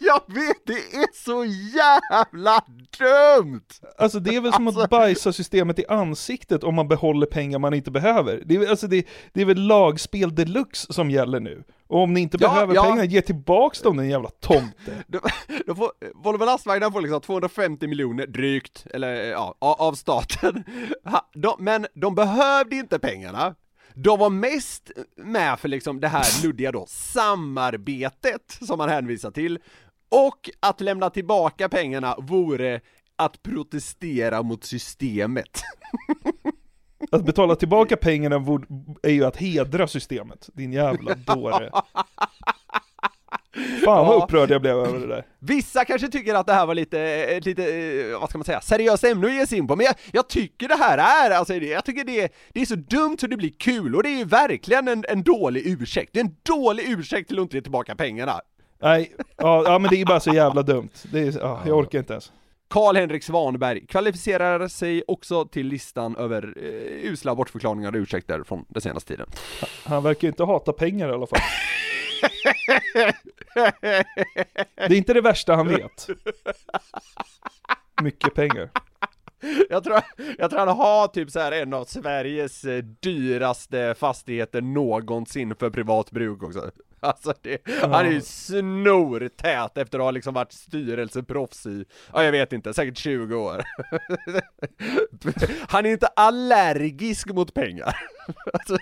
[0.00, 0.66] jag vet!
[0.66, 1.44] Det är så
[1.76, 2.60] jävla
[2.98, 3.66] dumt!
[3.98, 7.74] Alltså det är väl som att bajsa systemet i ansiktet om man behåller pengar man
[7.74, 8.42] inte behöver.
[8.46, 11.64] Det är, alltså det, det är väl lagspel deluxe som gäller nu.
[11.88, 12.82] Och om ni inte Ja, behöver ja.
[12.84, 14.92] pengar, ge tillbaks dem den jävla tomte.
[15.06, 15.20] Då,
[15.66, 20.64] då får, Volvo Lastvagnar får liksom 250 miljoner drygt, eller ja, av staten.
[21.04, 23.54] Ha, de, men de behövde inte pengarna.
[23.98, 29.58] De var mest med för liksom det här luddiga då, samarbetet som man hänvisar till.
[30.08, 32.80] Och att lämna tillbaka pengarna vore
[33.16, 35.62] att protestera mot systemet.
[37.10, 38.36] Att betala tillbaka pengarna
[39.02, 41.70] är ju att hedra systemet, din jävla dåre.
[43.86, 45.24] Fan vad upprörd jag blev över det där.
[45.38, 48.60] Vissa kanske tycker att det här var lite, ett lite, eh, vad ska man säga,
[48.60, 51.54] seriöst ämne att ge sig in på, men jag, jag tycker det här är, alltså
[51.54, 54.24] jag tycker det, det är så dumt så det blir kul, och det är ju
[54.24, 57.94] verkligen en, en dålig ursäkt, det är en dålig ursäkt till att inte ge tillbaka
[57.94, 58.40] pengarna.
[58.82, 60.90] Nej, ja, ja men det är bara så jävla dumt.
[61.12, 62.32] Det är, ja, jag orkar inte ens.
[62.68, 68.82] Karl-Henrik Svanberg kvalificerar sig också till listan över eh, usla bortförklaringar och ursäkter från den
[68.82, 69.26] senaste tiden.
[69.84, 71.40] Han verkar ju inte hata pengar i alla fall.
[74.74, 76.08] Det är inte det värsta han vet.
[78.02, 78.70] Mycket pengar.
[79.70, 80.00] Jag tror,
[80.38, 85.70] jag tror han har typ så här en av Sveriges eh, dyraste fastigheter någonsin för
[85.70, 86.70] privat bruk också.
[87.00, 92.32] Alltså det, han är ju snortät efter att ha liksom varit styrelseproffs i, ja jag
[92.32, 93.62] vet inte, säkert 20 år.
[95.68, 97.96] Han är inte allergisk mot pengar.
[98.52, 98.76] Alltså,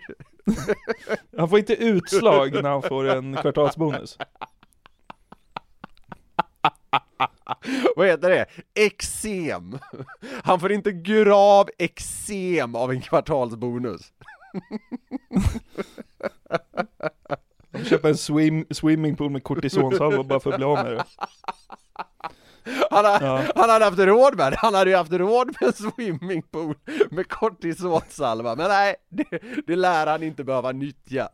[1.36, 4.18] Han får inte utslag när han får en kvartalsbonus.
[7.96, 8.46] vad heter det?
[8.74, 9.78] Eksem!
[10.42, 14.12] Han får inte grav eksem av en kvartalsbonus.
[17.84, 21.04] Köper en swim, swimmingpool med kortisonsalva bara för att bli av med det.
[22.90, 23.42] Han, har, Ja.
[23.56, 26.74] han hade haft råd med det, han hade ju haft råd med en swimmingpool
[27.10, 29.24] med kortisonsalva, men nej, det,
[29.66, 31.28] det lär han inte behöva nyttja.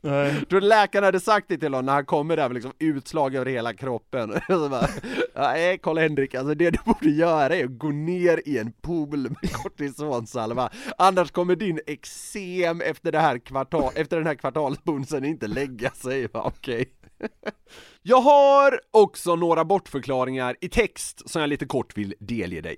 [0.00, 0.44] Nej.
[0.50, 3.46] Tror läkaren hade sagt det till honom när han kommer där med liksom utslag över
[3.46, 4.40] hela kroppen?
[4.48, 4.86] Så bara,
[5.34, 9.52] Nej, Karl-Henrik, alltså det du borde göra är att gå ner i en pool med
[9.52, 15.90] kortisonsalva, annars kommer din eksem efter, det här kvartal, efter den här kvartalsbonsen inte lägga
[15.90, 16.92] sig, Va, okej.
[18.02, 22.76] Jag har också några bortförklaringar i text som jag lite kort vill delge dig.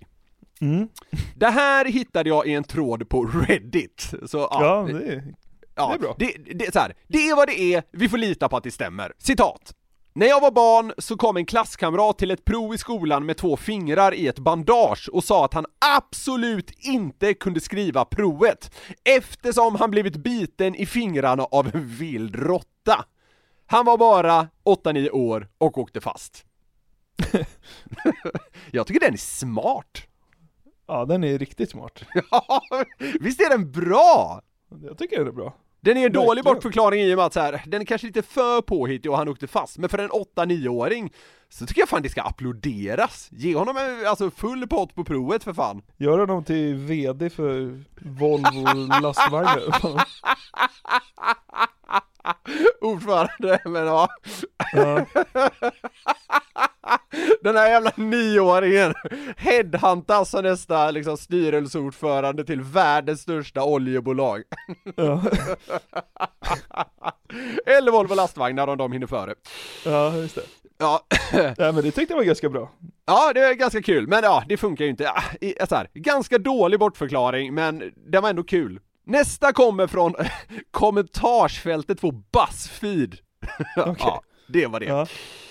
[0.60, 0.88] Mm.
[1.36, 5.34] Det här hittade jag i en tråd på Reddit, så Ja, det är,
[5.76, 6.16] Ja, det är bra.
[6.18, 8.70] Det, det, så här, det är vad det är, vi får lita på att det
[8.70, 9.12] stämmer.
[9.18, 9.74] Citat.
[10.16, 13.56] När jag var barn så kom en klasskamrat till ett prov i skolan med två
[13.56, 19.90] fingrar i ett bandage och sa att han absolut inte kunde skriva provet eftersom han
[19.90, 23.04] blivit biten i fingrarna av en vild råtta.
[23.66, 26.44] Han var bara 8-9 år och åkte fast.
[28.70, 30.02] jag tycker den är smart.
[30.86, 32.02] Ja, den är riktigt smart.
[32.30, 32.62] Ja,
[33.20, 34.42] visst är den bra?
[34.82, 35.54] Jag tycker den är bra.
[35.80, 38.22] Den är en dålig bortförklaring i och med att så här, den är kanske lite
[38.22, 41.12] för påhittig och han åkte fast, men för en 8-9-åring
[41.58, 43.28] så tycker jag fan det ska applåderas.
[43.32, 45.82] Ge honom en, alltså full pott på provet för fan.
[45.96, 49.62] Gör honom till VD för Volvo lastvagnar.
[52.80, 54.08] Ordförande, men ja.
[54.72, 55.06] Ja.
[57.42, 58.94] Den här jävla nioåringen
[59.36, 64.42] headhuntas som nästa liksom, styrelseordförande till världens största oljebolag.
[64.96, 65.22] Ja.
[67.66, 69.34] Eller Volvo lastvagnar om de hinner före.
[69.84, 70.63] ja, just det.
[70.78, 72.70] Ja, Nej men det tyckte jag var ganska bra.
[73.06, 75.10] Ja, det är ganska kul, men ja, det funkar ju inte.
[75.10, 78.80] Ah, i- så här, ganska dålig bortförklaring, men den var ändå kul.
[79.06, 80.14] Nästa kommer från
[80.70, 83.16] kommentarsfältet på Buzzfeed.
[83.76, 84.86] Ja, det var det.
[84.86, 85.06] Ja.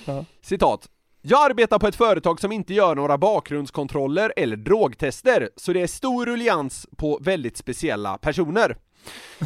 [0.05, 0.25] Ja.
[0.41, 0.89] Citat.
[1.21, 5.87] Jag arbetar på ett företag som inte gör några bakgrundskontroller eller drogtester, så det är
[5.87, 8.77] stor ruljans på väldigt speciella personer.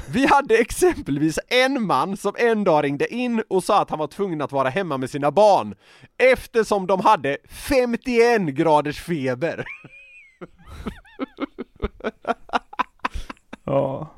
[0.09, 4.07] Vi hade exempelvis en man som en dag ringde in och sa att han var
[4.07, 5.75] tvungen att vara hemma med sina barn
[6.17, 9.65] eftersom de hade 51 graders feber.
[13.63, 14.13] Ja.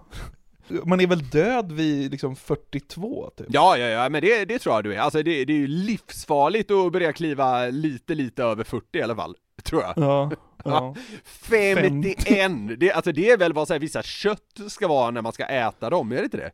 [0.85, 3.47] Man är väl död vid liksom 42 typ?
[3.49, 4.99] Ja, ja, ja, men det, det tror jag du är.
[4.99, 9.15] Alltså det, det är ju livsfarligt att börja kliva lite, lite över 40 i alla
[9.15, 9.35] fall.
[9.63, 9.93] Tror jag.
[9.97, 10.31] Ja.
[10.63, 10.95] ja.
[11.25, 12.51] 51!
[12.79, 15.45] Det, alltså det är väl vad så här, vissa kött ska vara när man ska
[15.45, 16.51] äta dem, är det inte det?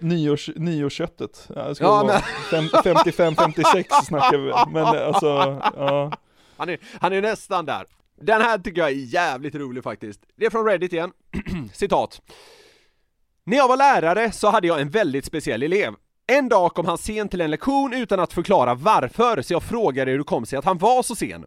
[0.00, 1.48] Nyårs, nyårsköttet.
[1.54, 2.20] Ja, det ska Ja, vara
[2.50, 4.72] fem- 55-56 snackar vi.
[4.72, 5.26] Men alltså,
[5.76, 6.12] ja.
[6.56, 7.84] Han är, han är nästan där.
[8.20, 10.20] Den här tycker jag är jävligt rolig faktiskt.
[10.36, 11.12] Det är från Reddit igen.
[11.72, 12.22] Citat.
[13.46, 15.94] När jag var lärare så hade jag en väldigt speciell elev.
[16.26, 20.10] En dag kom han sent till en lektion utan att förklara varför, så jag frågade
[20.10, 21.46] hur det kom sig att han var så sen.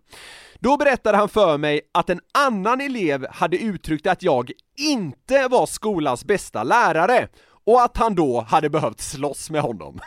[0.59, 5.65] Då berättade han för mig att en annan elev hade uttryckt att jag inte var
[5.65, 7.27] skolans bästa lärare
[7.65, 9.99] och att han då hade behövt slåss med honom.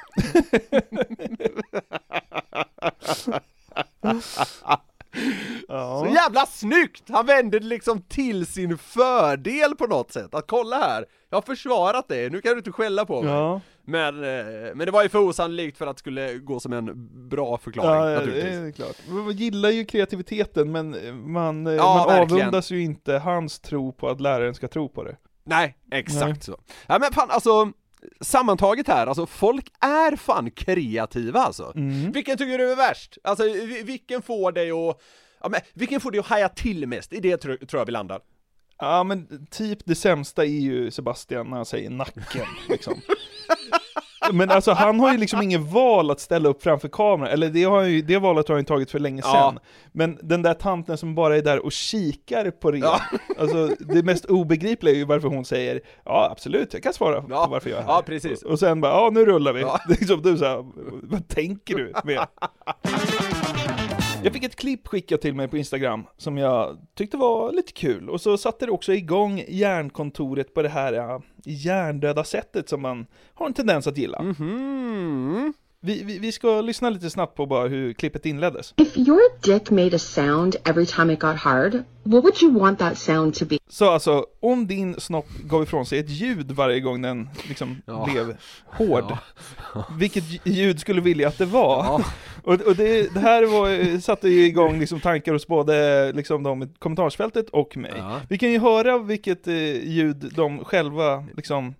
[5.78, 7.02] Så jävla snyggt!
[7.08, 11.42] Han vände det liksom till sin fördel på något sätt, att kolla här, jag har
[11.42, 13.32] försvarat dig, nu kan du inte skälla på mig.
[13.32, 13.60] Ja.
[13.90, 17.08] Men, eh, men det var ju för osannolikt för att det skulle gå som en
[17.28, 18.54] bra förklaring Ja, det naturligtvis.
[18.54, 18.96] är klart.
[19.08, 20.96] Man gillar ju kreativiteten men
[21.32, 25.04] man, eh, Ja, man avundas ju inte hans tro på att läraren ska tro på
[25.04, 25.16] det.
[25.44, 26.36] Nej, exakt Nej.
[26.40, 26.58] så.
[26.86, 27.72] Ja men fan alltså,
[28.20, 31.72] sammantaget här, alltså folk är fan kreativa alltså.
[31.76, 32.12] Mm.
[32.12, 33.18] Vilken tycker du är värst?
[33.24, 35.00] Alltså vi- vilken får dig att,
[35.42, 37.12] ja, men, vilken får dig att haja till mest?
[37.12, 38.20] I det tror, tror jag vi landar.
[38.82, 42.94] Ja men typ det sämsta är ju Sebastian när han säger nacken liksom.
[44.32, 47.64] Men alltså han har ju liksom ingen val att ställa upp framför kameran, eller det,
[47.64, 49.32] har ju, det valet har han ju tagit för länge Ja.
[49.32, 49.58] sedan.
[49.92, 52.82] Men den där tanten som bara är där och kikar på det,
[53.38, 57.46] alltså det mest obegripliga är ju varför hon säger ja absolut, jag kan svara på
[57.50, 57.90] varför jag är här.
[57.92, 58.42] ja, precis.
[58.42, 59.60] Och sen bara, ja nu rullar vi.
[59.60, 59.80] Ja.
[59.88, 60.64] Det är liksom du såhär,
[61.02, 62.26] vad tänker du med?
[64.24, 68.10] Jag fick ett klipp skickat till mig på Instagram som jag tyckte var lite kul
[68.10, 73.06] och så satte det också igång hjärnkontoret på det här ja, hjärndöda sättet som man
[73.34, 74.22] har en tendens att gilla.
[74.22, 75.52] Mhm.
[75.82, 78.74] Vi, vi, vi ska lyssna lite snabbt på bara hur klippet inleddes.
[78.76, 82.78] If your dick made a sound every time it got hard, what would you want
[82.78, 83.58] that sound to be?
[83.68, 88.08] Så alltså, om din snopp gav ifrån sig ett ljud varje gång den liksom Ja.
[88.12, 89.16] blev hård,
[89.98, 92.04] vilket ljud skulle du vilja att det var?
[92.44, 96.62] Och, och det, det här var, satte ju igång liksom tankar hos både liksom de
[96.62, 98.02] i kommentarsfältet och mig.
[98.28, 99.54] Vi kan ju höra vilket eh,
[99.88, 101.74] ljud de själva liksom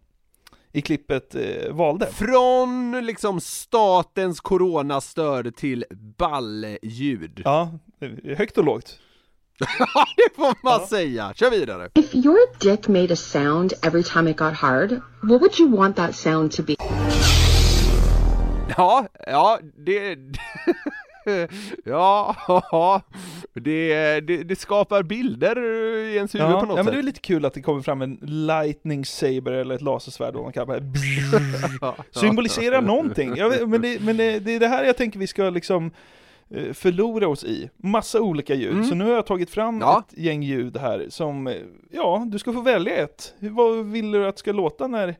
[0.72, 2.06] i klippet eh, valde.
[2.06, 5.84] Från liksom statens coronastöd till
[6.18, 7.42] ballljud.
[7.44, 7.78] Ja,
[8.36, 8.98] högt och lågt.
[9.78, 11.32] Ja, det får man säga.
[11.34, 11.88] Kör vidare.
[11.94, 14.90] If your dick made a sound every time it got hard,
[15.22, 16.74] what would you want that sound to be?
[18.76, 20.16] Ja, ja, det...
[21.84, 23.02] ja,
[23.54, 25.62] det, det, det skapar bilder
[26.12, 26.94] i ens huvud Ja, på något ja men sätt.
[26.94, 30.42] det är lite kul att det kommer fram en lightning saber eller ett lasersvärd vad
[30.42, 31.94] man kallar det.
[32.20, 33.34] Symboliserar någonting.
[33.34, 35.90] Vet, men det, men det, det är det här jag tänker vi ska liksom
[36.50, 37.70] eh, förlora oss i.
[37.76, 38.72] Massa olika ljud.
[38.72, 38.84] Mm.
[38.84, 40.04] Så nu har jag tagit fram Ja.
[40.08, 41.54] ett gäng ljud här som, eh,
[41.90, 43.34] ja, du ska få välja ett.
[43.38, 45.16] Vad vill du att ska låta när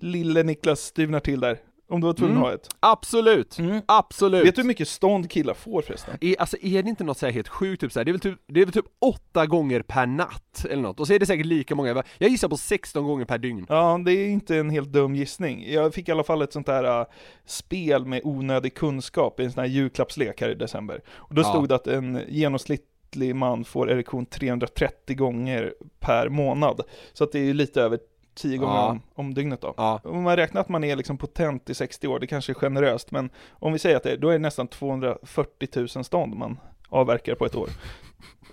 [0.00, 1.58] lille Niklas styvnar till där?
[1.88, 2.42] Om du var tvungen Mm.
[2.44, 2.68] att ha ett.
[2.80, 4.46] Absolut, absolut.
[4.46, 6.18] Vet du hur mycket stånd killar får förresten?
[6.20, 8.12] Är, alltså är det inte något så här helt sjukt, typ så här, det, är
[8.12, 11.18] väl typ, det är väl typ åtta gånger per natt eller något, och så är
[11.18, 13.66] det säkert lika många, jag gissar på 16 gånger per dygn.
[13.68, 15.72] Ja, det är inte en helt dum gissning.
[15.72, 17.06] Jag fick i alla fall ett sånt där äh,
[17.46, 21.00] spel med onödig kunskap i en sån här julklappslek här i december.
[21.08, 21.46] Och då Ja.
[21.48, 26.80] stod det att en genomsnittlig man får erektion 330 gånger per månad.
[27.12, 27.98] Så att det är ju lite över
[28.34, 28.88] 10 gånger Ja.
[28.90, 29.74] om, om dygnet då.
[30.04, 33.10] Om man räknar att man är liksom potent i 60 år, det kanske är generöst,
[33.10, 36.58] men om vi säger att det är, då är det nästan 240 000 stånd man
[36.88, 37.68] avverkar på ett år.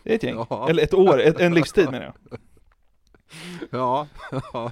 [0.03, 0.45] Det är ett gäng.
[0.49, 0.67] Ja.
[0.69, 2.39] Eller ett år, ett, en livstid menar jag.
[3.69, 4.07] Ja.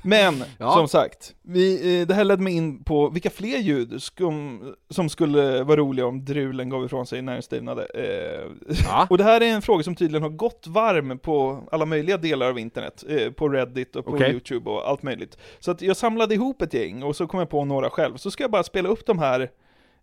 [0.04, 0.74] Men, Ja.
[0.74, 5.10] som sagt, vi, eh, det här ledde mig in på vilka fler ljud skum, som
[5.10, 7.86] skulle vara roliga om drulen gav ifrån sig när den stivnade.
[7.86, 12.18] Eh, och det här är en fråga som tydligen har gått varm på alla möjliga
[12.18, 14.32] delar av internet, eh, på Reddit och på Okej.
[14.32, 15.38] YouTube och allt möjligt.
[15.60, 18.18] Så att jag samlade ihop ett gäng och så kom jag på några själv.
[18.18, 19.42] Så ska jag bara spela upp de här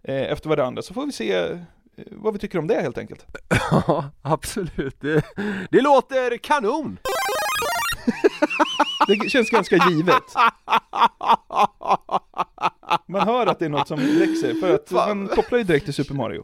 [0.02, 1.58] eh, efter varandra, så får vi se
[2.10, 3.26] vad vi tycker om det helt enkelt.
[3.86, 5.00] Ja, absolut.
[5.00, 5.22] Det,
[5.70, 6.98] det låter kanon!
[9.06, 10.22] Det känns ganska givet.
[13.08, 15.94] Man hör att det är något som växer, för att man kopplar ju direkt till
[15.94, 16.42] Super Mario.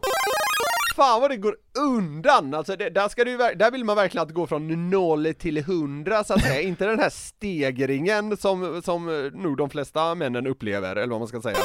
[0.95, 2.53] Fan vad det går undan!
[2.53, 5.57] Alltså det, där, ska du, där vill man verkligen att det går från 0 till
[5.57, 10.95] 100 så att säga, inte den här stegringen som, som nog de flesta männen upplever,
[10.95, 11.57] eller vad man ska säga.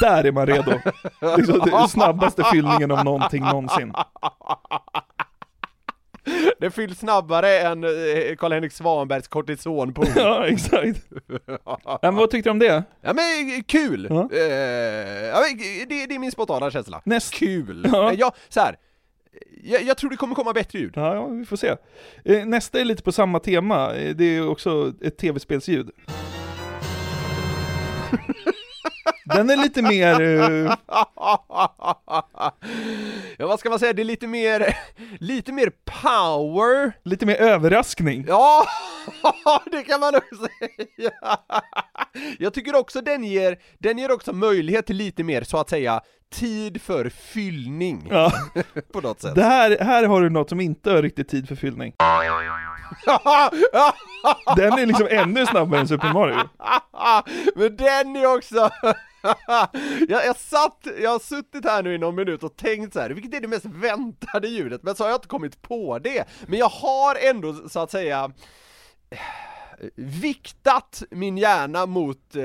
[0.00, 0.72] Där är man redo.
[1.36, 3.92] Liksom den snabbaste fyllningen av någonting någonsin.
[6.58, 7.90] Det fylls snabbare än eh,
[8.38, 10.06] Karl-Henrik Svanbergs kortisonpool.
[10.16, 11.00] Ja, exakt.
[11.64, 12.82] Ja, men vad tyckte du om det?
[13.00, 14.06] Ja men eh, kul!
[14.10, 14.28] Ja.
[14.32, 15.44] Eh, ja,
[15.88, 17.02] det, det är min spontana känsla.
[17.04, 17.34] Näst.
[17.34, 17.88] Kul!
[17.92, 18.02] Ja.
[18.02, 18.76] Ja, ja så här.
[19.64, 20.92] Jag, jag tror det kommer komma bättre ljud.
[20.96, 21.76] Ja, ja, vi får se.
[22.24, 25.90] Eh, Nästa är lite på samma tema, Eh, det är också ett tv-spelsljud.
[29.24, 30.20] Den är lite mer...
[30.20, 30.74] eh,
[33.38, 34.76] ja vad ska man säga, det är lite mer,
[35.18, 36.92] lite mer power.
[37.04, 38.24] Lite mer överraskning.
[38.28, 38.66] Ja,
[39.70, 41.10] det kan man nog säga.
[42.38, 46.00] Jag tycker också den ger, den ger också möjlighet till lite mer, så att säga,
[46.32, 48.08] tid för fyllning.
[48.10, 48.32] Ja.
[48.92, 49.34] På något sätt.
[49.34, 51.94] Det här, här har du något som inte har riktigt tid för fyllning.
[54.56, 56.36] Den är liksom ännu snabbare än Super Mario.
[57.54, 58.70] Men den är också...
[60.08, 63.10] jag, jag satt, jag har suttit här nu i någon minut och tänkt så här,
[63.10, 64.82] vilket är det mest väntade ljudet?
[64.82, 66.24] Men så har jag inte kommit på det.
[66.46, 68.32] Men jag har ändå så att säga
[69.96, 72.42] viktat min hjärna mot eh,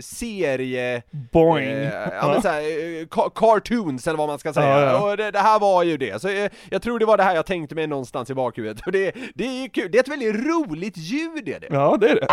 [0.00, 1.02] serie...
[1.32, 1.68] Boing.
[1.68, 4.80] Eh, ja, men så här, eh, ca- cartoons eller vad man ska säga.
[4.80, 5.10] Ja, ja.
[5.10, 6.22] Och det, det här var ju det.
[6.22, 8.86] Så eh, jag tror det var det här jag tänkte mig någonstans i bakhuvudet.
[8.86, 11.68] Och det, det är ju kul, det är ett väldigt roligt ljud är det.
[11.70, 12.26] Ja, det är det.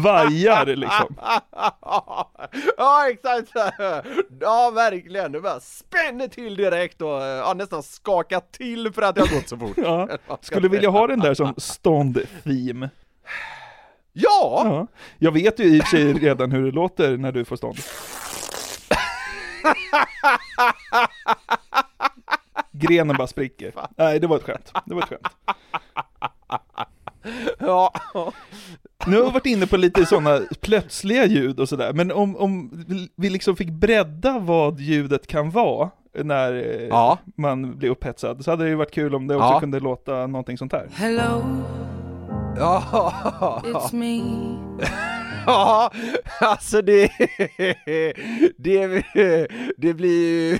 [0.00, 1.16] Vajar liksom.
[2.76, 3.50] ja exakt.
[4.40, 9.18] Ja verkligen, det bara spänner till direkt och eh, ja, nästan skakar till för att
[9.18, 9.76] har gått så fort.
[9.76, 10.08] Ja.
[10.40, 12.90] Skulle vilja ha den där som stånd-theme.
[14.12, 14.62] Ja!
[14.64, 14.86] Ja.
[15.18, 17.78] Jag vet ju i och för sig redan hur det låter när du får stånd.
[22.72, 23.72] Grenen bara spricker.
[23.96, 24.72] Nej, det var ett skämt.
[24.86, 25.28] Det var ett skämt.
[27.58, 27.92] Ja.
[29.06, 32.70] Nu har vi varit inne på lite sådana plötsliga ljud och sådär, men om, om
[33.16, 35.90] vi liksom fick bredda vad ljudet kan vara
[36.24, 37.18] när eh, Ja.
[37.36, 39.60] man blir upphetsad, så hade det ju varit kul om det också Ja.
[39.60, 40.86] kunde låta någonting sånt här.
[40.94, 41.42] Hello,
[42.56, 42.82] Ja.
[43.64, 44.20] it's me.
[45.50, 45.92] Ja,
[46.40, 47.10] alltså det,
[48.58, 49.02] det,
[49.76, 50.58] det blir ju,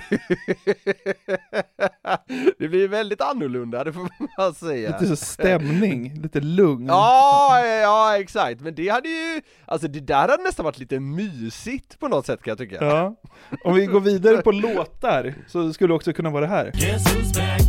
[2.59, 4.89] det blir ju väldigt annorlunda, det får man säga.
[4.89, 6.87] Lite så stämning, lite lugn.
[6.87, 11.99] Ja, ja exakt, men det hade ju, alltså det där hade nästan varit lite mysigt
[11.99, 12.85] på något sätt kan jag tycka.
[12.85, 13.15] Ja.
[13.63, 16.71] Om vi går vidare på låtar, så skulle det också kunna vara det här.
[16.71, 17.61] Guess who's back?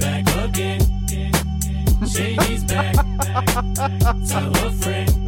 [0.00, 0.80] Back again.
[1.98, 2.94] Shady's back.
[4.28, 5.27] Tell a friend.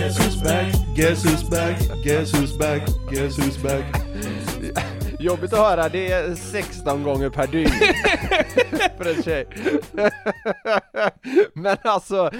[0.00, 0.74] Guess who's back?
[0.94, 4.09] Guess who's back, guess who's back, guess who's back.
[5.20, 7.70] Jobbigt att höra, det är 16 gånger per dygn
[8.98, 9.46] för en tjej.
[11.54, 12.30] Men alltså,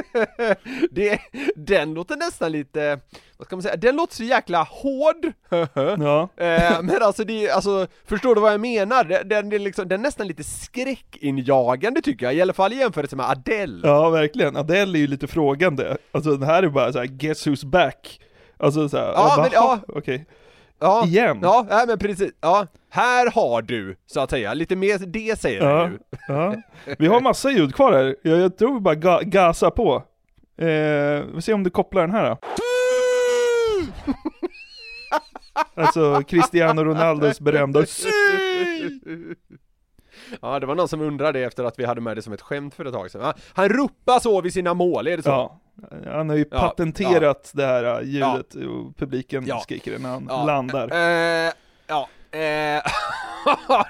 [0.90, 1.20] det,
[1.56, 3.00] den låter nästan lite,
[3.36, 5.32] vad ska man säga, den låter så jäkla hård.
[5.74, 6.28] Ja.
[6.36, 9.04] Eh, Men alltså, det, alltså, förstår du vad jag menar?
[9.04, 12.76] Den, den, är liksom, den är nästan lite skräckinjagande tycker jag, i alla fall i
[12.76, 13.88] jämförelse med Adele.
[13.88, 14.56] Ja, verkligen.
[14.56, 15.96] Adele är ju lite frågande.
[16.12, 18.20] Alltså det här är bara så här, guess who's back?
[18.56, 19.78] Alltså såhär, Ja, men ja.
[19.88, 20.26] okej.
[20.80, 21.38] Ja, Igen.
[21.42, 22.32] Ja, nej, men precis.
[22.40, 25.98] Ja, här har du, så att säga, lite mer det säger Ja, jag nu.
[26.28, 26.54] ja.
[26.98, 28.16] Vi har massa ljud kvar här.
[28.22, 30.02] Jag, jag tror vi bara ga gasa på.
[30.60, 30.66] Eh,
[31.34, 32.38] vi ser om du kopplar den här då.
[35.74, 37.84] Alltså Cristiano Ronaldos berömda
[40.42, 42.74] Ja, det var någon som undrade efter att vi hade med det som ett skämt
[42.74, 43.20] för ett tag sedan.
[43.22, 45.28] Ja, Han ropar så vid sina mål, är det så?
[45.28, 45.60] Ja,
[46.06, 49.60] han har ju Ja, patenterat det här äh, ljudet och publiken Ja.
[49.60, 50.88] skriker det när han Ja, landar.
[50.92, 51.52] Eh,
[51.86, 52.82] ja, eh,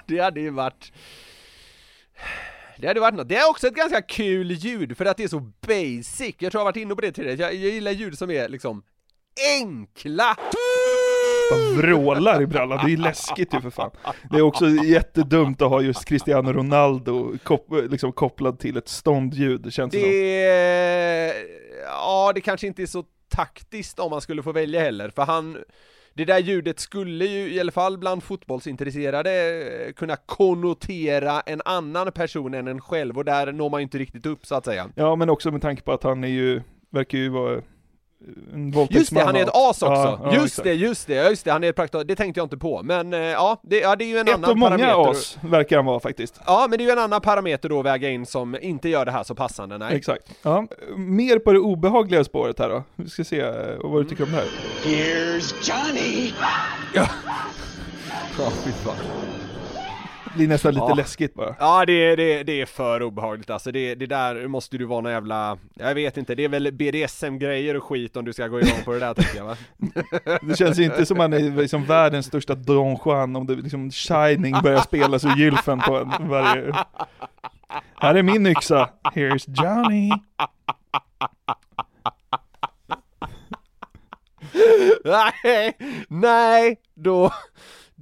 [0.07, 0.91] det hade ju varit...
[2.77, 3.29] Det hade varit något.
[3.29, 6.35] Det är också ett ganska kul ljud för att det är så basic.
[6.39, 7.35] Jag tror jag har varit inne på det tidigare.
[7.37, 8.83] Jag, jag gillar ljud som är liksom
[9.61, 10.35] enkla.
[11.51, 13.91] Bara vrålar i brallan, det är ju läskigt ju för fan.
[14.31, 19.73] Det är också jättedumt att ha just Cristiano Ronaldo kop liksom kopplad till ett ståndljud,
[19.73, 20.09] känns det som.
[20.09, 21.33] Det...
[21.85, 25.57] Ja, det kanske inte är så taktiskt om man skulle få välja heller, för han...
[26.13, 32.53] Det där ljudet skulle ju, i alla fall bland fotbollsintresserade, kunna konnotera en annan person
[32.53, 34.89] än en själv, och där når man ju inte riktigt upp så att säga.
[34.95, 37.61] Ja, men också med tanke på att han är ju, verkar ju vara
[38.53, 39.85] en Just det, han är ett as också!
[39.85, 40.63] Ja, ja, just exakt.
[40.63, 43.13] det, just det, just det, han är ett praktiskt, det tänkte jag inte på, men
[43.13, 45.11] eh, ja, det, ja, det är ju en Ett annan av många parameter.
[45.11, 46.39] as verkar han vara faktiskt.
[46.45, 49.05] Ja, men det är ju en annan parameter då att väga in som inte gör
[49.05, 49.95] det här så passande, nej.
[49.95, 50.23] Exakt.
[50.41, 50.65] Ja,
[50.95, 52.83] mer på det obehagliga spåret här då.
[52.95, 53.53] Vi ska se eh,
[53.83, 54.45] vad du tycker om det här.
[54.83, 56.33] Here's Johnny.
[56.93, 57.07] Ja,
[58.65, 58.95] fy fan.
[60.31, 60.93] Det blir nästan lite Ja.
[60.95, 61.55] läskigt bara.
[61.59, 65.01] Ja det, är- det, det är för obehagligt alltså, det, det där måste du vara
[65.01, 68.59] någon jävla, jag vet inte, det är väl BDSM-grejer och skit om du ska gå
[68.61, 69.55] igång på det där tänker jag va?
[70.41, 74.55] Det känns inte som han är liksom världens största Don Juan om det liksom Shining
[74.63, 76.73] börjar spelas ur gylfen på en varje...
[77.95, 80.11] Här är min yxa, here's Johnny.
[85.03, 85.73] nej,
[86.09, 87.31] nej, då,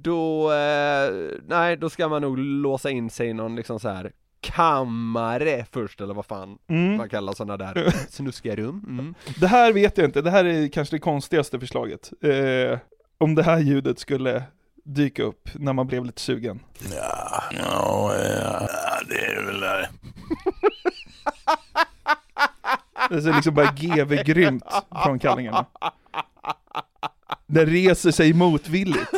[0.08, 1.12] då, eh,
[1.46, 6.00] nej, då ska man nog låsa in sig i någon liksom så här kammare först
[6.00, 6.96] eller vad fan Mm.
[6.96, 8.84] man kallar sådana där snuskiga rum.
[8.88, 9.14] Mm.
[9.40, 12.10] Det här vet jag inte, det här är kanske det konstigaste förslaget.
[12.22, 12.78] Eh,
[13.18, 14.42] om det här ljudet skulle
[14.84, 16.60] dyka upp när man blev lite sugen.
[16.96, 18.68] Ja, ja, ja,
[19.08, 19.88] det är väl det.
[23.10, 24.64] Det är liksom bara GV grymt
[25.04, 25.66] från kallingarna.
[27.48, 29.12] Den reser sig motvilligt.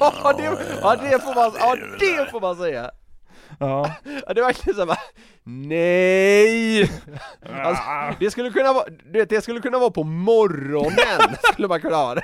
[0.00, 0.44] ja, det,
[0.82, 2.90] ja, det får man, ja, det får man säga.
[3.60, 3.90] Ja.
[4.26, 4.98] Ja, det är verkligen såhär
[5.44, 6.82] nej!
[7.64, 7.82] Alltså,
[8.20, 11.96] det skulle kunna vara, du vet, det skulle kunna vara på morgonen, skulle man kunna
[11.96, 12.22] ha det.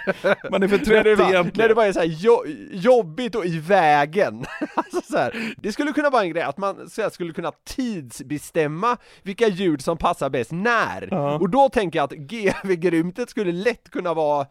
[0.50, 1.52] Man är för trött bara, egentligen.
[1.54, 4.44] När det bara är såhär jo, jobbigt och i vägen.
[4.74, 7.52] Alltså så här, det skulle kunna vara en grej att man så här, skulle kunna
[7.64, 11.08] tidsbestämma vilka ljud som passar bäst när.
[11.10, 11.38] Ja.
[11.38, 14.46] Och då tänker jag att GV-grymtet skulle lätt kunna vara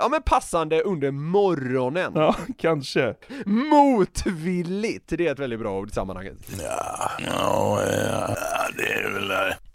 [0.00, 2.12] Ja men passande under morgonen.
[2.14, 3.14] Ja, kanske.
[3.46, 6.36] Motvilligt, det är ett väldigt bra ord i sammanhanget.
[6.62, 8.36] Ja, ja, ja,
[8.76, 9.56] det är väl det.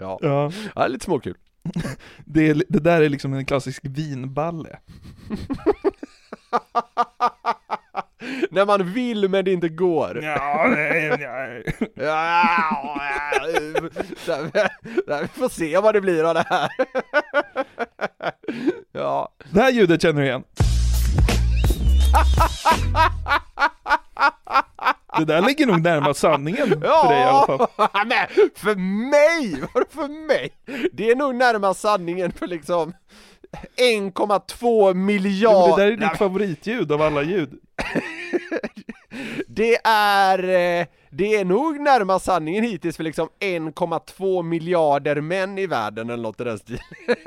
[0.00, 0.52] Ja, Ja.
[0.74, 1.34] ja lite småkul.
[2.24, 4.78] Det, är, det där är liksom en klassisk vinballe.
[8.50, 10.20] när man vill men det inte går.
[10.22, 11.64] Ja, nej, nej.
[11.94, 13.00] Ja,
[15.22, 16.70] Vi får se vad det blir av det här.
[18.92, 19.28] Ja.
[19.50, 20.44] Det här ljudet känner du igen?
[25.18, 27.66] Det där ligger nog närmast sanningen för dig i alla fall.
[27.92, 28.74] Ja, men för
[29.10, 29.62] mig!
[29.74, 30.50] Vadå för mig?
[30.92, 32.92] Det är nog närmast sanningen för liksom
[33.76, 35.68] 1,2 Jo, miljarder.
[35.68, 37.50] men det där är ditt favoritljud av alla ljud.
[39.46, 45.66] Det är, eh, det är nog närmast sanningen hittills för liksom 1,2 miljarder män i
[45.66, 46.80] världen eller något i den stilen.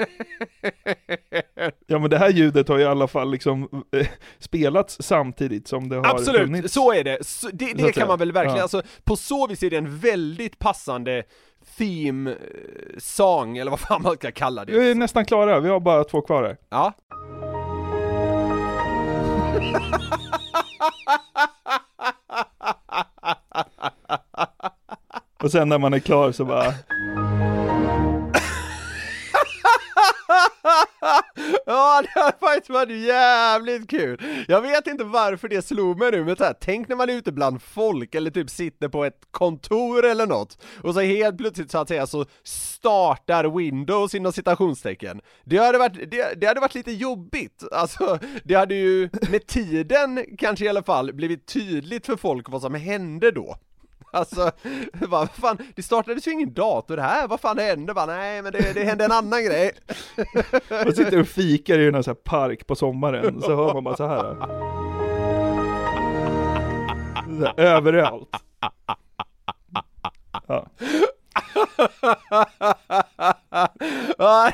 [1.88, 4.07] Ja men det här ljudet har i alla fall liksom eh,
[4.39, 6.74] spelats samtidigt som det har Absolut, funnits.
[6.74, 7.26] så är det.
[7.28, 8.61] Så, det det kan man väl verkligen, Ja.
[8.63, 11.24] alltså på så vis är det en väldigt passande
[11.78, 12.38] theme eh,
[12.97, 14.72] song, eller vad fan man ska kalla det.
[14.72, 16.57] Vi är nästan klara, vi har bara två kvar här.
[16.70, 16.93] Ja.
[25.43, 26.74] Och sen när man är klar så bara...
[31.66, 34.22] ja, det har faktiskt varit jävligt kul!
[34.48, 37.14] Jag vet inte varför det slog mig nu, men så här, tänk när man är
[37.14, 41.72] ute bland folk eller typ sitter på ett kontor eller något och så helt plötsligt
[41.72, 45.22] så att säga så startar Windows inom citationstecken.
[45.44, 50.26] Det hade varit, det, det hade varit lite jobbigt, alltså det hade ju med tiden
[50.38, 53.58] kanske i alla fall blivit tydligt för folk vad som hände då.
[54.12, 54.51] Alltså,
[54.93, 57.93] vad fan, det startades ju ingen dator här, vad fan hände?
[57.93, 59.72] Bara, nej men det, det hände en annan grej.
[60.86, 63.97] Man sitter och fikar i en sån här park på sommaren, så hör man bara
[63.97, 64.36] så här.
[67.39, 68.30] Så här överallt.
[70.47, 70.66] Ja.
[74.18, 74.52] Ja,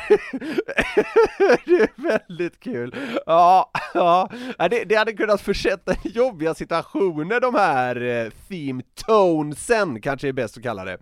[1.66, 2.96] det är väldigt kul.
[3.26, 4.30] Ja, ja.
[4.70, 10.58] Det, det hade kunnat försätta jobbiga situationer de här eh, theme tonesen, kanske är bäst
[10.58, 10.98] att kalla det.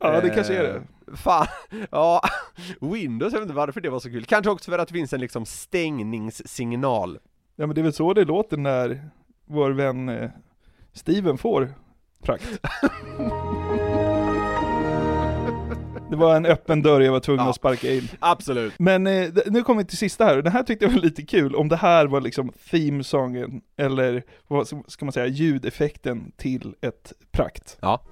[0.00, 0.74] Ja, det kanske är det.
[0.74, 0.82] Eh,
[1.16, 1.46] Fan,
[1.90, 2.20] ja,
[2.80, 4.24] Windows, jag vet inte varför det var så kul.
[4.24, 7.18] Kanske också för att det finns en liksom stängningssignal.
[7.56, 9.10] ja men det är väl så det låter när
[9.44, 10.30] vår vän eh,
[10.92, 11.74] Steven får
[12.22, 12.48] prakt.
[16.16, 18.08] Det var en öppen dörr jag var tvungen att sparka in.
[18.18, 18.72] Absolut.
[18.78, 21.22] Men eh, nu kommer vi till sista här, och den här tyckte jag var lite
[21.22, 26.74] kul, om det här var liksom themesången, eller vad ska- ska man säga, ljudeffekten till
[26.82, 27.76] ett prakt.
[27.80, 28.02] Ja.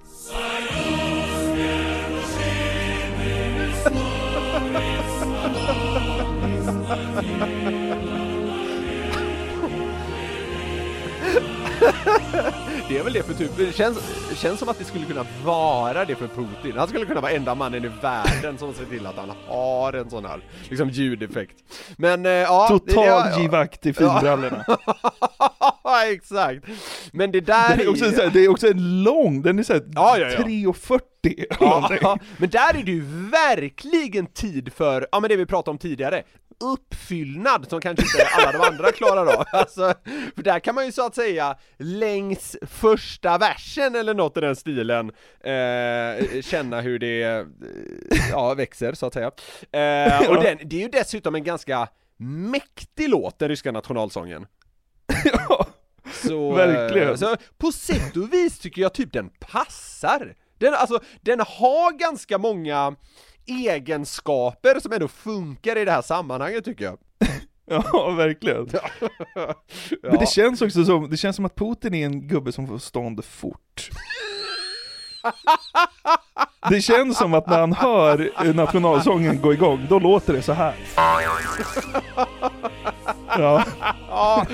[12.88, 13.98] Det är väl det för typ, det känns,
[14.36, 16.72] känns som att det skulle kunna vara det för Putin.
[16.78, 20.10] Han skulle kunna vara enda mannen i världen som ser till att han har en
[20.10, 21.56] sån här, liksom ljudeffekt.
[21.96, 22.68] Men eh, ja...
[22.68, 24.64] Total givakt i finbrallorna.
[25.86, 26.64] Ja, exakt.
[27.12, 29.62] Men det där Det är också, så här, det är också en lång, den är
[29.62, 30.38] såhär Ja, ja, ja.
[30.38, 31.98] 3,40 eller Ja, någonting.
[32.02, 35.78] ja, men där är det ju verkligen tid för, ja men det vi pratade om
[35.78, 36.22] tidigare,
[36.60, 39.44] uppfyllnad som kanske inte alla de andra klarar av.
[39.52, 39.94] Alltså,
[40.34, 44.56] för där kan man ju så att säga längs första versen eller något i den
[44.56, 47.46] stilen eh, känna hur det eh,
[48.30, 49.30] ja, växer så att säga.
[49.72, 54.46] Eh, och den, det är ju dessutom en ganska mäktig låt, den ryska nationalsången.
[56.12, 57.18] Så, eh, Verkligen.
[57.18, 60.34] Så på sätt och vis tycker jag typ den passar.
[60.58, 62.96] Den, alltså, den har ganska många
[63.46, 66.98] egenskaper som ändå funkar i det här sammanhanget tycker jag.
[67.66, 68.68] Ja, verkligen.
[70.02, 72.78] Men det känns också som, det känns som att Putin är en gubbe som får
[72.78, 73.90] stånd fort.
[76.70, 80.74] Det känns som att när han hör nationalsången gå igång, då låter det så här.
[83.38, 83.64] Ja.
[84.08, 84.46] Ja,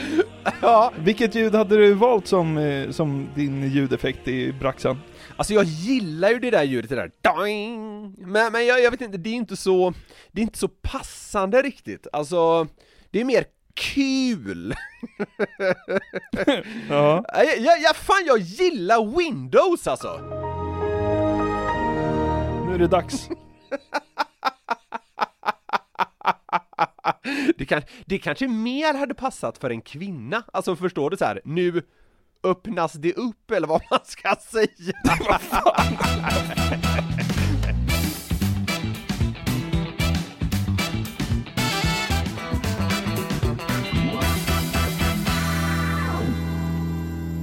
[0.61, 0.93] ja.
[0.99, 5.01] Vilket ljud hade du valt som, eh, som din ljudeffekt i Braxan?
[5.41, 8.15] Alltså jag gillar ju det där ljudet, det där doing.
[8.19, 9.95] Men, men jag, jag vet inte, det är inte så,
[10.33, 12.07] det är inte så passande riktigt.
[12.13, 12.67] Alltså,
[13.11, 14.75] det är mer kul.
[16.89, 17.25] Ja.
[17.35, 20.21] Jag, jag, jag, fan jag gillar Windows alltså!
[22.67, 23.29] Nu är det dags.
[27.59, 31.41] Det, kan, det kanske mer hade passat för en kvinna, alltså förstår du så här,
[31.45, 31.83] nu
[32.43, 34.95] öppnas det upp eller vad man ska säga.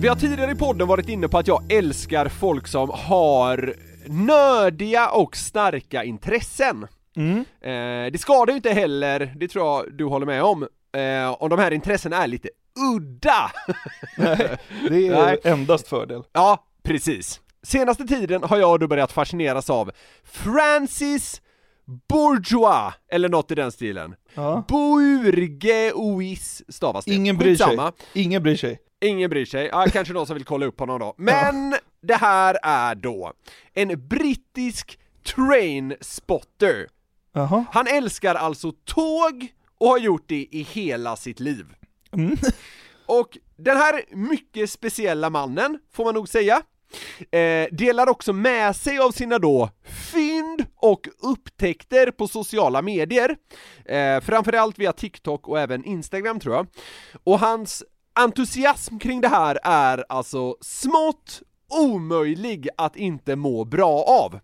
[0.02, 3.74] Vi har tidigare i podden varit inne på att jag älskar folk som har
[4.06, 6.88] nördiga och starka intressen.
[7.16, 7.38] Mm.
[7.62, 10.64] Eh, det skadar ju inte heller, det tror jag du håller med om,
[10.98, 13.52] eh, om de här intressena är lite udda.
[14.18, 14.58] Nej,
[14.90, 15.40] det är Nej.
[15.44, 16.24] endast fördel.
[16.32, 17.42] Ja, precis.
[17.64, 19.92] Senaste tiden har jag då börjat fascineras av
[20.24, 21.42] Francis
[22.10, 24.16] Bourgeois, eller något i den stilen.
[24.34, 24.66] Ja.
[24.68, 27.14] Bourgeois stavas det.
[27.14, 27.68] Ingen bryr sig.
[27.68, 27.94] Skitsamma.
[28.14, 28.80] Ingen bryr sig.
[29.02, 31.14] Ingen bryr sig, ja, kanske någon som vill kolla upp honom då.
[31.18, 33.34] Men det här är då
[33.74, 35.00] en brittisk
[35.36, 36.88] train spotter.
[37.34, 37.66] Jaha.
[37.72, 39.48] Han älskar alltså tåg
[39.78, 41.66] och har gjort det i hela sitt liv.
[42.18, 42.38] Mm.
[43.06, 46.62] Och den här mycket speciella mannen, får man nog säga,
[47.32, 49.70] eh, delar också med sig av sina då
[50.14, 53.38] fynd och upptäckter på sociala medier.
[53.86, 56.68] Eh, framförallt via TikTok och även Instagram tror jag.
[57.24, 57.84] Och hans
[58.16, 64.40] entusiasm kring det här är alltså smått omöjlig att inte må bra av.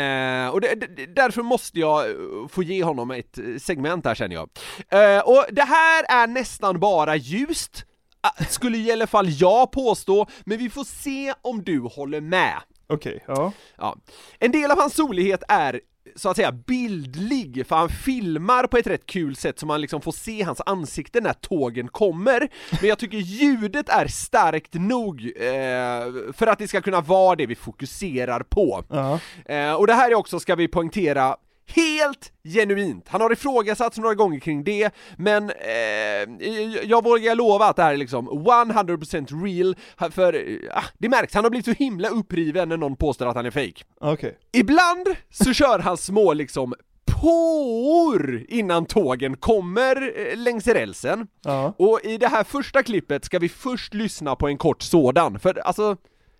[0.00, 2.16] Eh, och det, det, därför måste jag eh,
[2.48, 4.48] få ge honom ett eh, segment här känner jag.
[4.88, 7.84] Eh, och det här är nästan bara ljust,
[8.22, 12.60] Ah, skulle i alla fall jag påstå, men vi får se om du håller med.
[12.86, 13.52] Okej, ja.
[13.78, 13.96] Ja.
[14.38, 15.80] En del av hans solighet är
[16.16, 20.00] så att säga bildlig, för han filmar på ett rätt kul sätt så man liksom
[20.00, 22.48] får se hans ansikte när tågen kommer.
[22.80, 27.46] Men jag tycker ljudet är starkt nog eh, för att det ska kunna vara det
[27.46, 28.84] vi fokuserar på.
[28.88, 29.20] Ja.
[29.54, 31.36] Eh, och det här är också, ska vi poängtera,
[31.66, 33.08] helt genuint.
[33.08, 36.46] Han har ifrågasatts några gånger kring det, men eh,
[36.82, 39.76] jag vågar lova att det här är liksom 100% real,
[40.12, 43.36] för eh, ah, det märks, han har blivit så himla uppriven när någon påstår att
[43.36, 43.84] han är fake.
[44.00, 44.38] Okej.
[44.52, 46.74] Ibland så kör han små liksom
[47.20, 51.26] påor innan tågen kommer eh, längs rälsen.
[51.42, 51.74] Ja.
[51.78, 55.58] Och i det här första klippet ska vi först lyssna på en kort sådan, för
[55.58, 55.96] alltså,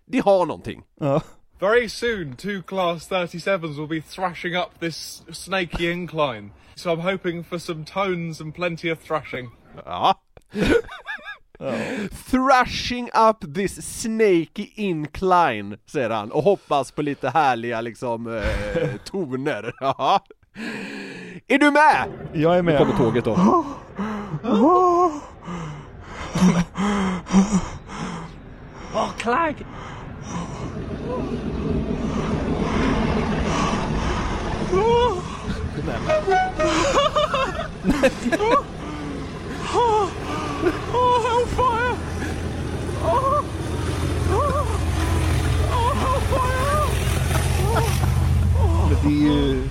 [0.07, 0.83] det har någonting.
[1.01, 1.23] Ja.
[1.61, 6.53] Very soon, two Class 37s will be thrashing up this snaky incline.
[6.75, 9.51] So I'm hoping for some tones and plenty of thrashing.
[9.85, 10.15] Ja.
[12.13, 19.73] Thrashing up this snaky incline, säger han, och hoppas på lite härliga liksom eh, toner.
[19.81, 20.25] Ja.
[21.47, 22.09] Är du med?
[22.33, 22.75] Jag är med.
[22.75, 23.65] Nu kommer tåget då.
[28.95, 29.55] Oh, Clag!
[48.89, 49.69] Men det är ju...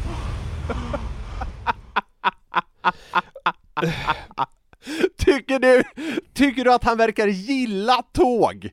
[5.18, 5.84] Tycker du,
[6.34, 8.70] tycker du att han verkar gilla tåg?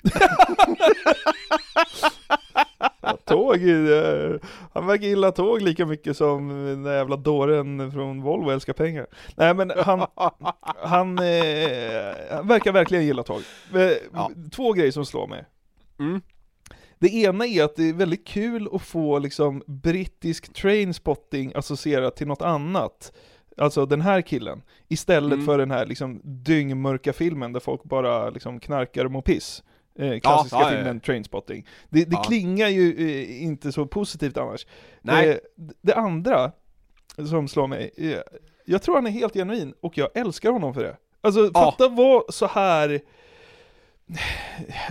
[3.36, 4.40] Tåg, eh,
[4.74, 9.06] han verkar gilla tåg lika mycket som den där jävla dåren från Volvo älskar pengar.
[9.36, 10.06] Nej men han,
[10.76, 11.24] han, eh,
[12.42, 13.40] verkar verkligen gilla tåg.
[13.74, 15.44] Eh, Två grejer som slår mig.
[15.98, 16.20] Mm.
[16.98, 22.26] Det ena är att det är väldigt kul att få liksom brittisk trainspotting associerat till
[22.26, 23.12] något annat.
[23.56, 25.46] Alltså den här killen, istället Mm.
[25.46, 29.62] för den här liksom dyngmörka filmen där folk bara liksom knarkar och mår piss.
[29.98, 31.66] Eh, klassiska ja, ja, filmen Trainspotting.
[31.88, 34.66] Det, det klingar ju eh, inte så positivt annars.
[35.02, 35.28] Nej.
[35.30, 35.36] Eh,
[35.82, 36.52] det andra
[37.30, 38.18] som slår mig, eh,
[38.64, 40.96] jag tror han är helt genuin och jag älskar honom för det.
[41.20, 43.00] Alltså fatta vad så här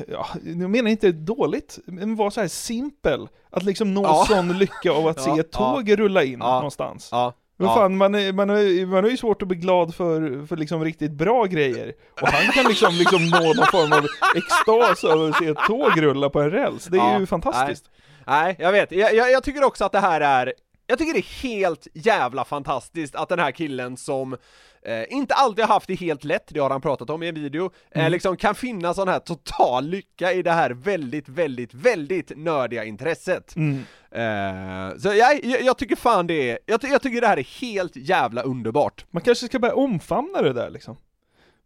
[0.08, 3.28] Ja, jag menar inte dåligt, men var så här simpel.
[3.50, 4.26] Att liksom nå Ja.
[4.28, 6.56] sån lycka av att se ett tåg rulla in Ja.
[6.56, 7.10] någonstans.
[7.58, 7.76] Men Ja.
[7.76, 10.84] fan, man, är, man, är, man har ju svårt att bli glad för, för liksom
[10.84, 11.94] riktigt bra grejer.
[12.22, 16.02] Och han kan liksom, liksom nå någon form av extas över att se ett tåg
[16.02, 16.86] rulla på en räls.
[16.86, 17.86] Det är Ja, ju fantastiskt.
[18.28, 18.92] Nej, nej jag vet.
[18.92, 20.54] Jag, jag, jag tycker också att det här är
[20.88, 24.38] jag tycker det är helt jävla fantastiskt att den här killen som
[24.86, 27.36] eh, inte alltid har haft det helt lätt, det har han pratat om i en
[27.36, 28.12] video, eh, Mm.
[28.12, 33.56] liksom kan finna sån här total lycka i det här väldigt, väldigt, väldigt nördiga intresset.
[33.56, 33.78] Mm.
[34.12, 37.62] Eh, så jag, jag, jag tycker fan det är, jag, jag tycker det här är
[37.62, 39.06] helt jävla underbart.
[39.12, 40.98] Man kanske ska börja omfamna det där liksom.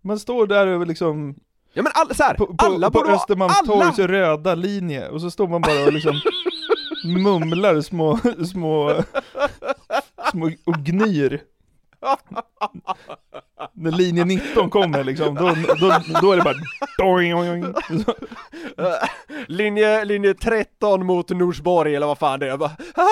[0.01, 1.35] Man står där över liksom
[1.73, 5.31] Ja men all, så här, på, på, alla på vara- Östermalmstorgs röda linje och så
[5.31, 6.21] står man bara och liksom
[7.23, 8.19] mumlar små,
[8.51, 9.03] små,
[10.31, 11.41] små och gnyr.
[13.73, 15.47] När linje 19 kommer liksom, då,
[15.79, 16.55] då, då är det bara
[16.97, 17.73] doing, doing, doing.
[19.47, 23.05] Linje, linje 13 mot Norsborg eller vad fan det är, jag bara, "Ah,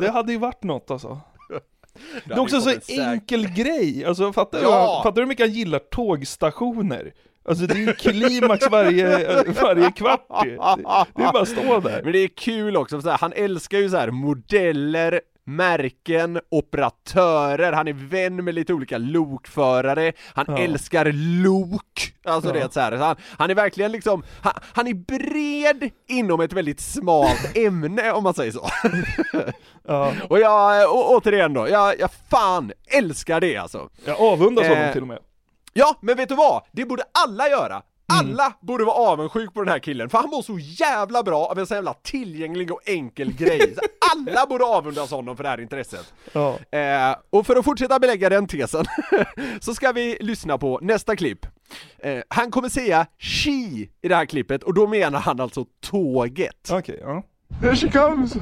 [0.00, 1.20] Det hade ju varit något alltså.
[2.24, 5.00] Det är också så en säk- enkel grej, alltså fattar du, Ja.
[5.04, 7.12] fattar du hur mycket han gillar tågstationer?
[7.48, 12.00] Alltså det är ju klimax varje, varje kvart det, det är bara att stå där.
[12.02, 16.40] Men det är kul också, för så här, han älskar ju så här modeller, märken,
[16.50, 20.58] operatörer, han är vän med lite olika lokförare, han Ja.
[20.58, 21.12] älskar
[21.42, 22.62] lok, alltså Ja.
[22.66, 26.52] det så här, så han, han är verkligen liksom, han, han är bred inom ett
[26.52, 28.68] väldigt smalt ämne om man säger så.
[29.86, 30.12] Ja.
[30.28, 33.88] Och jag, å, återigen då, jag, jag fan älskar det alltså.
[34.04, 35.18] Jag avundas honom Eh, till och med.
[35.72, 36.62] Ja, men vet du vad?
[36.72, 37.82] Det borde alla göra!
[38.18, 41.58] Alla borde vara avundsjuk på den här killen, för han mår så jävla bra av
[41.58, 43.74] en så jävla tillgänglig och enkel grej.
[43.74, 43.80] Så
[44.14, 46.14] alla borde avundas honom för det här intresset.
[46.32, 46.58] Ja.
[46.78, 48.84] Eh, och för att fortsätta belägga den tesen,
[49.60, 51.46] så ska vi lyssna på nästa klipp.
[51.98, 56.70] Eh, han kommer säga she i det här klippet, och då menar han alltså tåget.
[56.70, 57.22] Okej, ja.
[57.60, 58.36] Here she comes.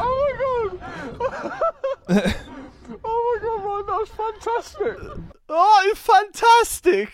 [0.00, 0.70] Oh my god!
[3.04, 4.96] oh my god, man, that's fantastic!
[5.48, 7.08] Är fantastic!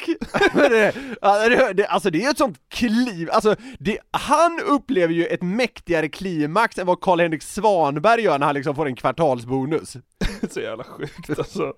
[0.55, 5.43] Men det, det, alltså det är ett sånt kliv, alltså det, han upplever ju ett
[5.43, 9.97] mäktigare klimax än vad Karl-Henrik Svanberg gör när han liksom får en kvartalsbonus.
[10.51, 11.73] Så jävla sjukt alltså.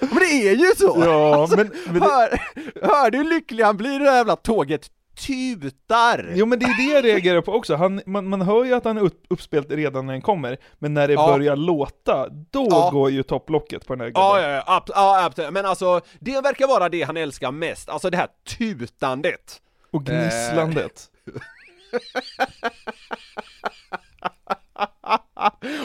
[0.00, 1.02] Men det är ju så!
[1.04, 2.38] Ja, alltså, men- men det- hör,
[2.82, 4.90] hör du hur lycklig han blir när det här jävla tåget
[5.26, 6.32] tutar?
[6.34, 8.84] Jo men det är det jag reagerar på också, han, man, man hör ju att
[8.84, 11.26] han är upp, uppspelt redan när den kommer, men när det Ja.
[11.26, 12.90] börjar låta, då Ja.
[12.92, 15.52] går ju topplocket på den här Ja, ja, ja, ja, absolut.
[15.52, 18.28] Men alltså, det verkar vara det han älskar mest, alltså det här
[18.58, 19.60] tutandet.
[19.92, 21.06] Och gnisslandet.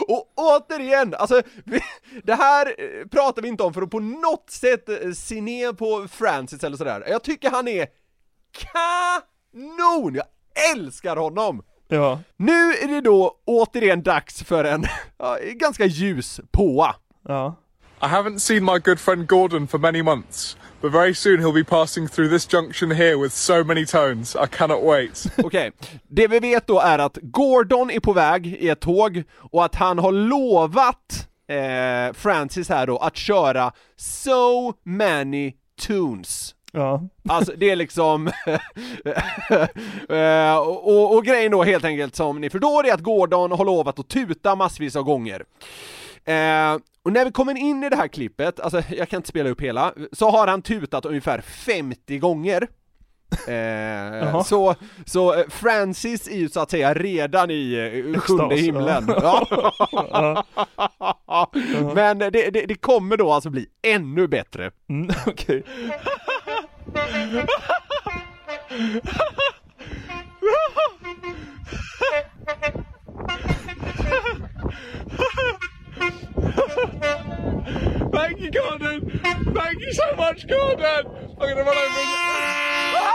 [0.07, 1.79] Och återigen, alltså, vi,
[2.23, 5.73] det här eh, pratar vi inte om för att på något sätt eh, se ner
[5.73, 7.03] på Francis eller sådär.
[7.07, 7.87] Jag tycker han är
[8.51, 10.15] kanon!
[10.15, 10.25] Jag
[10.75, 11.63] älskar honom!
[11.87, 12.19] Ja.
[12.37, 14.85] Nu är det då återigen dags för en
[15.17, 16.95] ja, ganska ljus påa.
[17.27, 17.55] Ja.
[18.01, 21.63] I haven't seen my good friend Gordon for many months, but very soon he'll be
[21.63, 24.35] passing through this junction here with so many tones.
[24.35, 25.25] I cannot wait.
[25.43, 25.71] Okej,
[26.07, 29.75] det vi vet då är att Gordon är på väg i ett tåg och att
[29.75, 36.55] han har lovat eh, Francis här då att köra so many tunes.
[36.71, 37.01] Ja.
[37.29, 38.27] Alltså det är liksom,
[40.09, 43.65] eh, och, och, och grejen då helt enkelt som ni förstår är att Gordon har
[43.65, 45.43] lovat att tuta massvis av gånger.
[46.25, 49.49] Eh, och när vi kommer in i det här klippet, alltså jag kan inte spela
[49.49, 52.67] upp hela, så har han tutat ungefär 50 gånger.
[53.47, 57.73] Eh, så, så eh, Francis är ju så att säga redan i
[58.13, 59.07] eh, sjunde himlen.
[61.27, 61.51] ja.
[61.95, 64.71] Men det, det, det kommer då alltså bli ännu bättre.
[64.89, 65.63] Mm, Okej.
[78.13, 79.19] Thank you, Gordon.
[79.23, 81.05] Thank you so much, Gordon.
[81.39, 83.13] I'm gonna run over.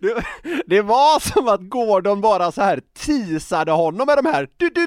[0.00, 0.24] Det,
[0.66, 4.86] det var som att Gordon bara så här teasade honom med de här du, du,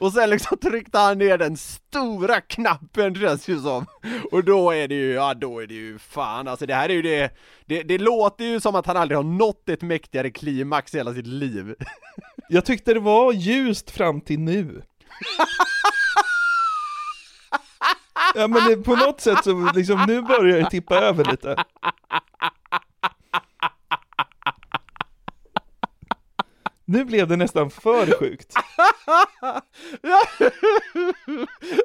[0.00, 3.86] och sen liksom tryckte han ner den stora knappen känns det ju som.
[4.32, 6.94] Och då är det ju, ja då är det ju fan alltså det här är
[6.94, 7.36] ju det,
[7.66, 11.14] det, det låter ju som att han aldrig har nått ett mäktigare klimax i hela
[11.14, 11.74] sitt liv.
[12.48, 14.82] Jag tyckte det var ljust fram till nu.
[18.34, 21.64] Ja men det, på något sätt så liksom, nu börjar det tippa över lite.
[26.90, 28.52] Nu blev det nästan för sjukt.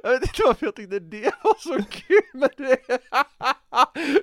[0.03, 2.77] jag vet inte varför jag tyckte det var så kul men det...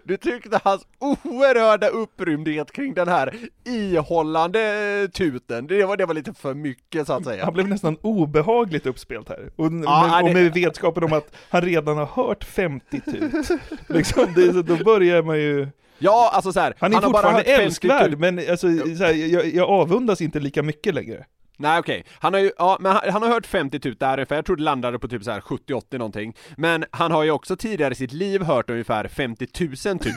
[0.05, 6.35] Du tyckte hans oerhörda upprymdhet kring den här ihållande tuten, det var, det var lite
[6.35, 7.45] för mycket så att säga.
[7.45, 9.51] Han blev nästan obehagligt uppspelt här.
[9.57, 13.49] Och, Ja, med, och det- med vetskapen om att han redan har hört 50 tut.
[13.89, 15.69] Liksom, det, då börjar man ju...
[16.03, 18.67] Ja, alltså så här, Han är bara fortfarande hört 50 älskvärd, men alltså,
[18.99, 21.25] så här, jag, jag avundas inte lika mycket längre.
[21.59, 24.37] Nej okej, han har ju, ja men han, han har hört 50 tut där ungefär,
[24.37, 26.37] jag tror det landade på typ så här 70-80 någonting.
[26.57, 30.15] Men han har ju också tidigare i sitt liv hört ungefär 50 000 tut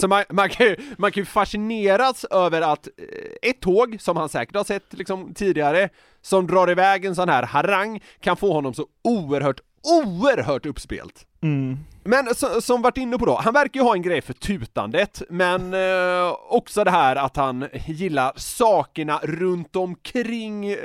[0.00, 4.16] Så man, man, kan ju, man kan ju fascineras över att eh, ett tåg, som
[4.16, 5.88] han säkert har sett liksom tidigare
[6.22, 11.26] Som drar iväg en sån här harang, kan få honom så oerhört oerhört uppspelt.
[11.42, 11.78] Mm.
[12.04, 15.22] Men så, som varit inne på då, han verkar ju ha en grej för tutandet,
[15.30, 20.78] men eh, också det här att han gillar sakerna runt omkring eh,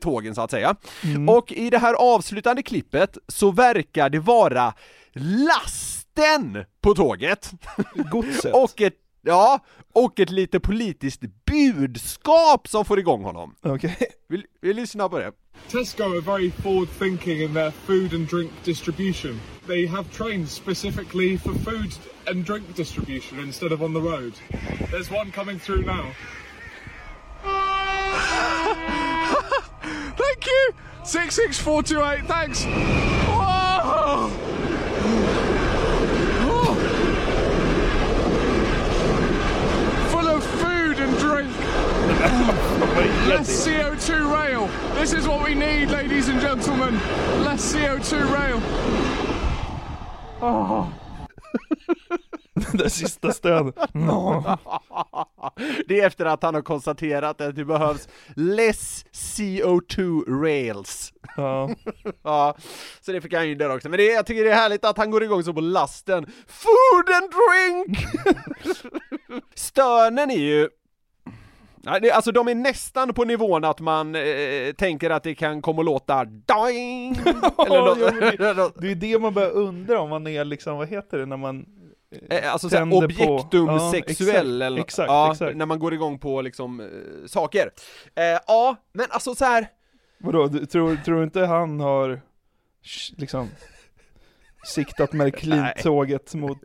[0.00, 0.76] tågen så att säga.
[1.04, 1.28] Mm.
[1.28, 4.74] Och i det här avslutande klippet så verkar det vara
[5.14, 7.50] lasten på tåget.
[8.10, 8.54] Godset.
[8.54, 9.60] och ett, ja,
[9.92, 13.54] och ett lite politiskt budskap som får igång honom.
[13.62, 13.96] Okej.
[14.28, 15.32] Vi, vi lyssnar på det.
[15.68, 19.40] Tesco are very forward thinking in their food and drink distribution.
[19.66, 21.92] They have trains specifically for food
[22.26, 24.32] and drink distribution instead of on the road.
[24.90, 26.04] There's one coming through now.
[30.16, 30.72] Thank you!
[31.04, 32.64] 66428, thanks!
[32.64, 33.80] Whoa!
[33.84, 34.30] Oh.
[40.10, 41.50] Full of food and drink.
[43.28, 44.68] Less CO2 rail.
[44.94, 46.94] This is what we need, ladies and gentlemen.
[47.44, 48.62] Less CO2 rail.
[50.44, 50.88] Oh.
[52.72, 53.94] det sista stödet.
[53.94, 54.44] No.
[55.88, 61.12] Det är efter att han har konstaterat att det behövs less CO2 rails.
[61.36, 61.70] Ja.
[62.22, 62.56] ja,
[63.00, 63.88] så det fick han ju där också.
[63.88, 66.26] Men det, jag tycker det är härligt att han går igång så på lasten.
[66.46, 67.98] Food and drink!
[69.54, 70.68] Stönen är ju
[71.86, 75.86] alltså de är nästan på nivån att man eh, tänker att det kan komma att
[75.86, 77.16] låta doing!
[77.66, 81.18] Eller något- jo, det, är det man börjar undra om man är liksom, vad heter
[81.18, 81.66] det när man
[82.30, 85.56] Eh, Alltså såhär, på- objektum Ja, sexuell exakt, eller exakt, ja, exakt.
[85.56, 86.86] när man går igång på liksom eh,
[87.26, 87.70] saker.
[88.14, 89.66] Eh, ja, men alltså så här.
[90.18, 92.20] Vadå, du, tror, tror inte han har
[93.16, 93.48] liksom
[94.64, 96.58] siktat Märklintåget mot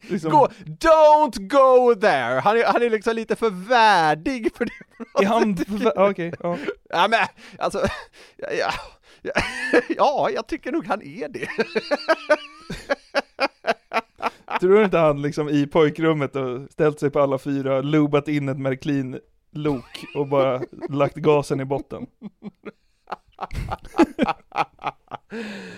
[0.00, 2.40] liksom, Gå, don't go there!
[2.40, 4.72] Han är, han är liksom lite för värdig för det.
[5.22, 5.56] Är han
[5.96, 6.58] okej, ja.
[6.88, 7.26] Ja men,
[7.58, 7.86] alltså,
[8.36, 8.70] ja, ja,
[9.22, 9.32] ja,
[9.88, 11.48] ja, jag tycker nog han är det.
[14.60, 18.48] Tror du inte han liksom i pojkrummet och ställt sig på alla fyra, lubat in
[18.48, 22.06] ett Märklin-lok och bara lagt gasen i botten?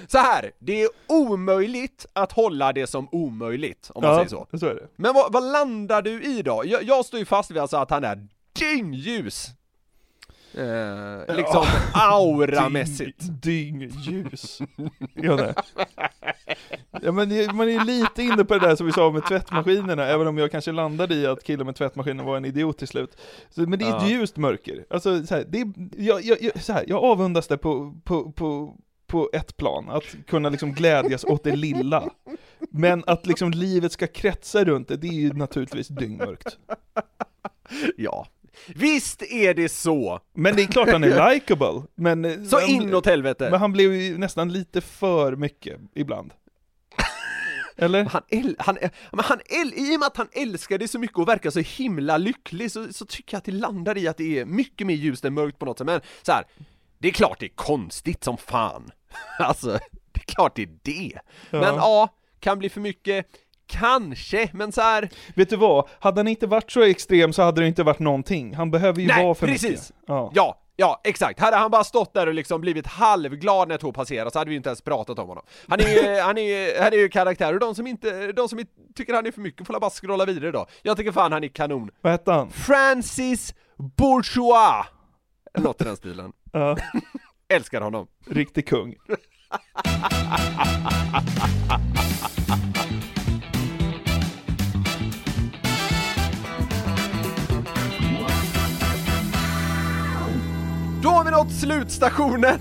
[0.08, 4.46] Så här, det är omöjligt att hålla det som omöjligt, om man Ja, säger så.
[4.58, 4.78] så.
[4.96, 6.62] Men vad, vad landar du i då?
[6.66, 9.46] Jag, jag står ju fast vid alltså att han är dyngljus.
[10.56, 13.20] Eh, liksom auramässigt.
[13.42, 14.58] Dyng, dyngljus.
[15.14, 15.54] Nej.
[17.02, 20.26] ja men man är lite inne på det där som vi sa med tvättmaskinerna, även
[20.26, 23.16] om jag kanske landade i att killen med tvättmaskinen var en idiot till slut.
[23.50, 24.84] Så, men det är ett ljust mörker.
[24.90, 28.32] Alltså, så här, det är, jag, jag, jag, så här, jag avundas det på, på,
[28.32, 28.76] på,
[29.06, 32.10] på ett plan, att kunna liksom glädjas åt det lilla.
[32.70, 36.58] Men att liksom livet ska kretsa runt det, det är ju naturligtvis dyngmörkt.
[37.96, 38.26] Ja,
[38.66, 40.20] visst är det så.
[40.34, 42.24] Men det är klart han är likable, men...
[42.24, 43.50] eh, Så han- inåt helvete.
[43.50, 46.32] Men han blev ju nästan lite för mycket ibland.
[47.76, 48.04] Eller?
[48.04, 48.78] Han, äl, han,
[49.12, 51.60] men han äl, I och med att han älskar det så mycket och verkar så
[51.60, 54.94] himla lycklig så, så tycker jag att det landar i att det är mycket mer
[54.94, 56.44] ljust än mörkt på något sätt, men så här,
[56.98, 58.90] det är klart det är konstigt som fan.
[59.38, 59.70] Alltså,
[60.12, 61.18] det är klart det är det.
[61.50, 61.74] Men Ja.
[61.76, 62.08] ja,
[62.40, 63.26] kan bli för mycket,
[63.66, 65.08] kanske, men så här.
[65.34, 65.88] Vet du vad?
[66.00, 68.54] Hade han inte varit så extrem så hade det inte varit någonting.
[68.54, 69.70] Han behöver ju Nej, vara för precis!
[69.70, 69.90] mycket.
[70.06, 70.30] Ja.
[70.34, 71.40] Ja, ja, exakt.
[71.40, 74.56] Hade han bara stått där och liksom blivit halvglad när tåg passerar så hade vi
[74.56, 75.44] inte ens pratat om honom.
[75.68, 78.48] Han är ju, han är ju, han är ju karaktär och de som inte, de
[78.48, 80.66] som inte tycker han är för mycket får bara scrolla vidare då.
[80.82, 81.90] Jag tycker fan han är kanon.
[82.00, 82.50] Vad hette han?
[82.50, 83.54] Francis
[83.96, 84.86] Bourgeois!
[85.58, 86.32] Något i den stilen.
[86.52, 86.76] Ja.
[87.48, 88.06] Älskar honom.
[88.30, 88.94] Riktig kung.
[101.04, 102.42] Då har vi nått slutstationen!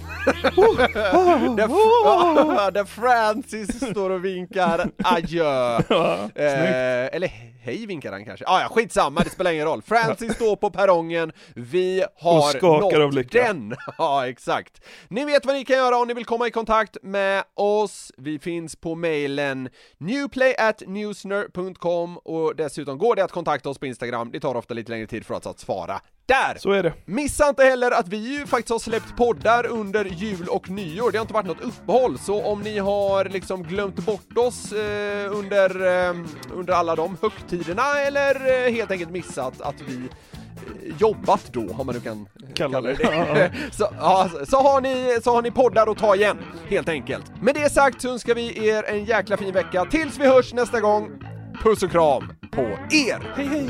[1.55, 5.75] där, där Francis står och vinkar adjö.
[5.77, 7.27] eh, eller
[7.61, 8.45] hej vinkar han kanske?
[8.47, 9.81] Ah, ja, skitsamma, det spelar ingen roll.
[9.81, 13.43] Francis står på perrongen, vi har nått av lycka.
[13.43, 13.75] den!
[13.97, 14.81] Ja, exakt.
[15.07, 18.11] Ni vet vad ni kan göra om ni vill komma i kontakt med oss.
[18.17, 24.31] Vi finns på mejlen newplay@newsner.com och dessutom går det att kontakta oss på Instagram.
[24.31, 26.57] Det tar ofta lite längre tid för oss att svara där!
[26.59, 26.93] Så är det.
[27.05, 31.11] Missa inte heller att vi ju faktiskt har släppt poddar under jul och nyår.
[31.11, 35.31] Det har inte varit något uppehåll, så om ni har liksom glömt bort oss eh,
[35.37, 36.15] under, eh,
[36.53, 41.85] under alla de högtiderna eller eh, helt enkelt missat att vi eh, jobbat då, om
[41.85, 42.93] man nu kan Kalla det.
[42.93, 43.51] det.
[43.71, 46.37] så, ja, så, har ni, så har ni poddar att ta igen,
[46.69, 47.41] helt enkelt.
[47.41, 49.85] Med det sagt så önskar vi er en jäkla fin vecka.
[49.85, 51.11] Tills vi hörs nästa gång,
[51.63, 52.61] puss och kram på
[52.91, 53.33] er!
[53.35, 53.69] Hej hej!